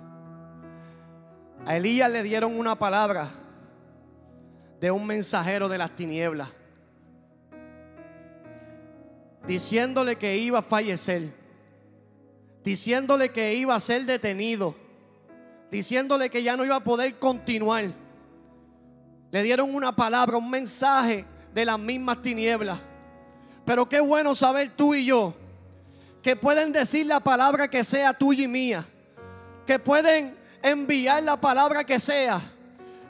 A 1.66 1.76
Elías 1.76 2.10
le 2.10 2.22
dieron 2.22 2.58
una 2.58 2.74
palabra 2.74 3.28
de 4.80 4.90
un 4.90 5.06
mensajero 5.06 5.68
de 5.68 5.76
las 5.76 5.94
tinieblas, 5.94 6.48
diciéndole 9.46 10.16
que 10.16 10.38
iba 10.38 10.60
a 10.60 10.62
fallecer, 10.62 11.34
diciéndole 12.64 13.28
que 13.28 13.54
iba 13.54 13.74
a 13.74 13.80
ser 13.80 14.06
detenido, 14.06 14.74
diciéndole 15.70 16.30
que 16.30 16.42
ya 16.42 16.56
no 16.56 16.64
iba 16.64 16.76
a 16.76 16.84
poder 16.84 17.18
continuar. 17.18 17.92
Le 19.30 19.42
dieron 19.42 19.74
una 19.74 19.94
palabra, 19.94 20.38
un 20.38 20.48
mensaje 20.48 21.26
de 21.52 21.64
las 21.66 21.78
mismas 21.78 22.22
tinieblas. 22.22 22.78
Pero 23.66 23.86
qué 23.86 24.00
bueno 24.00 24.34
saber 24.34 24.70
tú 24.74 24.94
y 24.94 25.04
yo 25.04 25.34
que 26.22 26.36
pueden 26.36 26.72
decir 26.72 27.04
la 27.04 27.20
palabra 27.20 27.68
que 27.68 27.84
sea 27.84 28.14
tuya 28.14 28.44
y 28.44 28.48
mía, 28.48 28.86
que 29.66 29.78
pueden 29.78 30.36
enviar 30.62 31.22
la 31.22 31.40
palabra 31.40 31.84
que 31.84 31.98
sea. 32.00 32.40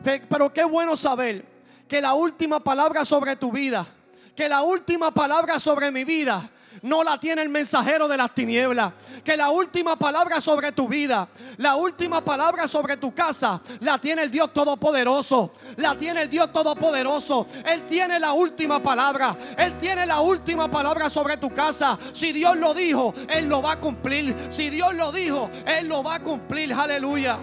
Pe- 0.03 0.23
Pero 0.29 0.53
qué 0.53 0.65
bueno 0.65 0.97
saber 0.97 1.45
que 1.89 2.01
la 2.01 2.15
última 2.15 2.61
palabra 2.61 3.05
sobre 3.05 3.37
tu 3.37 3.53
vida, 3.53 3.87
que 4.35 4.49
la 4.49 4.63
última 4.63 5.13
palabra 5.13 5.59
sobre 5.61 5.91
mi 5.91 6.05
vida 6.05 6.51
no 6.83 7.05
la 7.05 7.19
tiene 7.19 7.43
el 7.43 7.49
mensajero 7.49 8.09
de 8.09 8.17
las 8.17 8.35
tinieblas. 8.35 8.93
Que 9.25 9.37
la 9.37 9.51
última 9.51 9.97
palabra 9.97 10.41
sobre 10.41 10.73
tu 10.73 10.89
vida, 10.89 11.29
la 11.59 11.77
última 11.77 12.25
palabra 12.25 12.67
sobre 12.67 12.97
tu 12.97 13.15
casa, 13.15 13.61
la 13.81 13.99
tiene 13.99 14.23
el 14.23 14.31
Dios 14.31 14.53
Todopoderoso. 14.53 15.53
La 15.77 15.97
tiene 15.97 16.23
el 16.23 16.31
Dios 16.31 16.53
Todopoderoso. 16.53 17.47
Él 17.65 17.87
tiene 17.87 18.19
la 18.19 18.33
última 18.33 18.83
palabra. 18.83 19.37
Él 19.57 19.79
tiene 19.79 20.07
la 20.07 20.21
última 20.21 20.71
palabra 20.71 21.09
sobre 21.09 21.37
tu 21.37 21.51
casa. 21.51 21.99
Si 22.13 22.33
Dios 22.33 22.57
lo 22.57 22.75
dijo, 22.75 23.15
Él 23.29 23.49
lo 23.49 23.63
va 23.63 23.73
a 23.73 23.81
cumplir. 23.81 24.35
Si 24.51 24.69
Dios 24.71 24.95
lo 24.95 25.13
dijo, 25.13 25.51
Él 25.67 25.89
lo 25.89 26.03
va 26.03 26.17
a 26.17 26.23
cumplir. 26.23 26.73
Aleluya. 26.73 27.39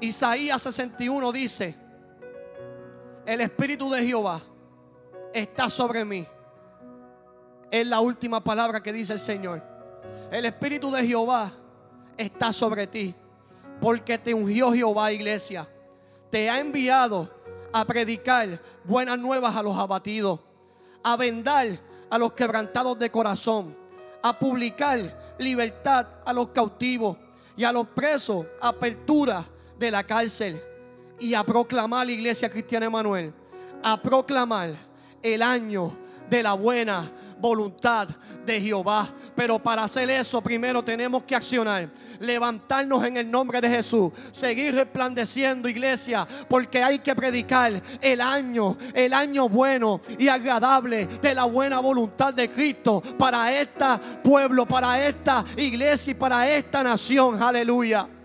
Isaías 0.00 0.60
61 0.62 1.32
dice, 1.32 1.74
el 3.24 3.40
Espíritu 3.40 3.90
de 3.90 4.04
Jehová 4.04 4.42
está 5.32 5.70
sobre 5.70 6.04
mí. 6.04 6.26
Es 7.70 7.86
la 7.86 8.00
última 8.00 8.42
palabra 8.42 8.82
que 8.82 8.92
dice 8.92 9.12
el 9.12 9.18
Señor. 9.18 9.62
El 10.30 10.44
Espíritu 10.44 10.90
de 10.90 11.06
Jehová 11.06 11.52
está 12.16 12.52
sobre 12.52 12.86
ti. 12.86 13.14
Porque 13.80 14.18
te 14.18 14.32
ungió 14.32 14.72
Jehová, 14.72 15.12
iglesia. 15.12 15.68
Te 16.30 16.48
ha 16.48 16.60
enviado 16.60 17.30
a 17.72 17.84
predicar 17.84 18.60
buenas 18.84 19.18
nuevas 19.18 19.54
a 19.54 19.62
los 19.62 19.76
abatidos. 19.76 20.40
A 21.02 21.16
vendar 21.16 21.78
a 22.08 22.18
los 22.18 22.32
quebrantados 22.32 22.98
de 22.98 23.10
corazón. 23.10 23.76
A 24.22 24.38
publicar 24.38 25.34
libertad 25.38 26.06
a 26.24 26.32
los 26.32 26.48
cautivos. 26.48 27.16
Y 27.56 27.64
a 27.64 27.72
los 27.72 27.88
presos 27.88 28.46
apertura 28.60 29.44
de 29.78 29.90
la 29.90 30.04
cárcel. 30.04 30.62
Y 31.18 31.34
a 31.34 31.42
proclamar 31.44 32.06
la 32.06 32.12
iglesia 32.12 32.48
cristiana 32.48 32.86
Emanuel. 32.86 33.32
A 33.82 34.00
proclamar 34.00 34.74
el 35.22 35.42
año 35.42 35.92
de 36.30 36.42
la 36.42 36.54
buena 36.54 37.10
voluntad 37.38 38.08
de 38.44 38.60
Jehová. 38.60 39.08
Pero 39.34 39.58
para 39.58 39.84
hacer 39.84 40.08
eso 40.10 40.40
primero 40.42 40.82
tenemos 40.82 41.22
que 41.24 41.34
accionar. 41.34 41.88
Levantarnos 42.18 43.04
en 43.04 43.16
el 43.16 43.30
nombre 43.30 43.60
de 43.60 43.68
Jesús. 43.68 44.12
Seguir 44.32 44.74
resplandeciendo 44.74 45.68
iglesia. 45.68 46.26
Porque 46.48 46.82
hay 46.82 46.98
que 46.98 47.14
predicar 47.14 47.80
el 48.00 48.20
año, 48.20 48.76
el 48.94 49.12
año 49.12 49.48
bueno 49.48 50.00
y 50.18 50.28
agradable 50.28 51.06
de 51.06 51.34
la 51.34 51.44
buena 51.44 51.80
voluntad 51.80 52.32
de 52.32 52.50
Cristo. 52.50 53.02
Para 53.18 53.52
este 53.58 53.84
pueblo, 54.22 54.66
para 54.66 55.06
esta 55.06 55.44
iglesia 55.56 56.12
y 56.12 56.14
para 56.14 56.48
esta 56.48 56.82
nación. 56.82 57.42
Aleluya. 57.42 58.15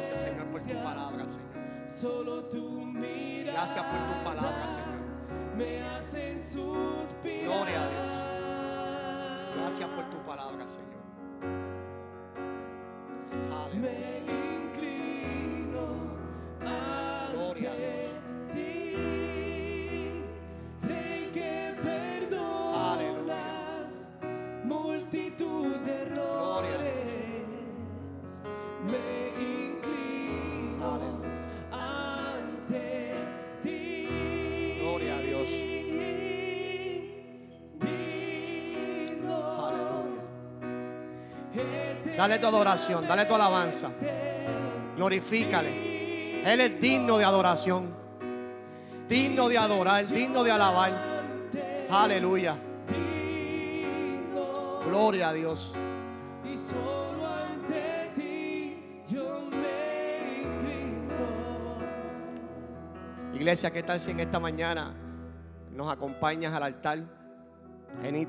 Gracias, 0.00 0.20
Señor, 0.22 0.46
por 0.46 0.62
tu 0.62 0.82
palabra, 0.82 1.24
Señor. 1.28 1.86
Solo 1.86 2.44
tu 2.44 2.70
mirada. 2.86 3.52
Gracias 3.52 3.84
por 3.84 3.98
tu 3.98 4.24
palabra, 4.24 4.66
Señor. 4.74 5.00
Me 5.58 5.82
hacen 5.82 6.42
suspirar. 6.42 7.44
Gloria 7.44 7.82
a 7.82 7.90
Dios. 7.90 9.56
Gracias 9.56 9.88
por 9.90 10.04
tu 10.04 10.16
palabra, 10.24 10.66
Señor. 10.66 11.00
Aleluya. 13.52 13.80
Me 13.82 14.56
inclino 14.56 15.84
Gloria 17.34 17.72
a 17.72 17.76
Dios. 17.76 17.99
Dale 42.20 42.38
tu 42.38 42.48
adoración, 42.48 43.08
dale 43.08 43.24
tu 43.24 43.34
alabanza. 43.34 43.88
Glorifícale. 44.94 46.52
Él 46.52 46.60
es 46.60 46.78
digno 46.78 47.16
de 47.16 47.24
adoración. 47.24 47.94
Digno 49.08 49.48
de 49.48 49.56
adorar, 49.56 50.04
digno 50.06 50.44
de 50.44 50.50
alabar. 50.50 50.92
Aleluya. 51.90 52.58
Gloria 54.84 55.30
a 55.30 55.32
Dios. 55.32 55.72
Iglesia, 63.32 63.70
¿qué 63.70 63.82
tal 63.82 63.98
si 63.98 64.10
en 64.10 64.20
esta 64.20 64.38
mañana 64.38 64.92
nos 65.72 65.88
acompañas 65.88 66.52
al 66.52 66.64
altar? 66.64 67.02
Venid. 68.02 68.28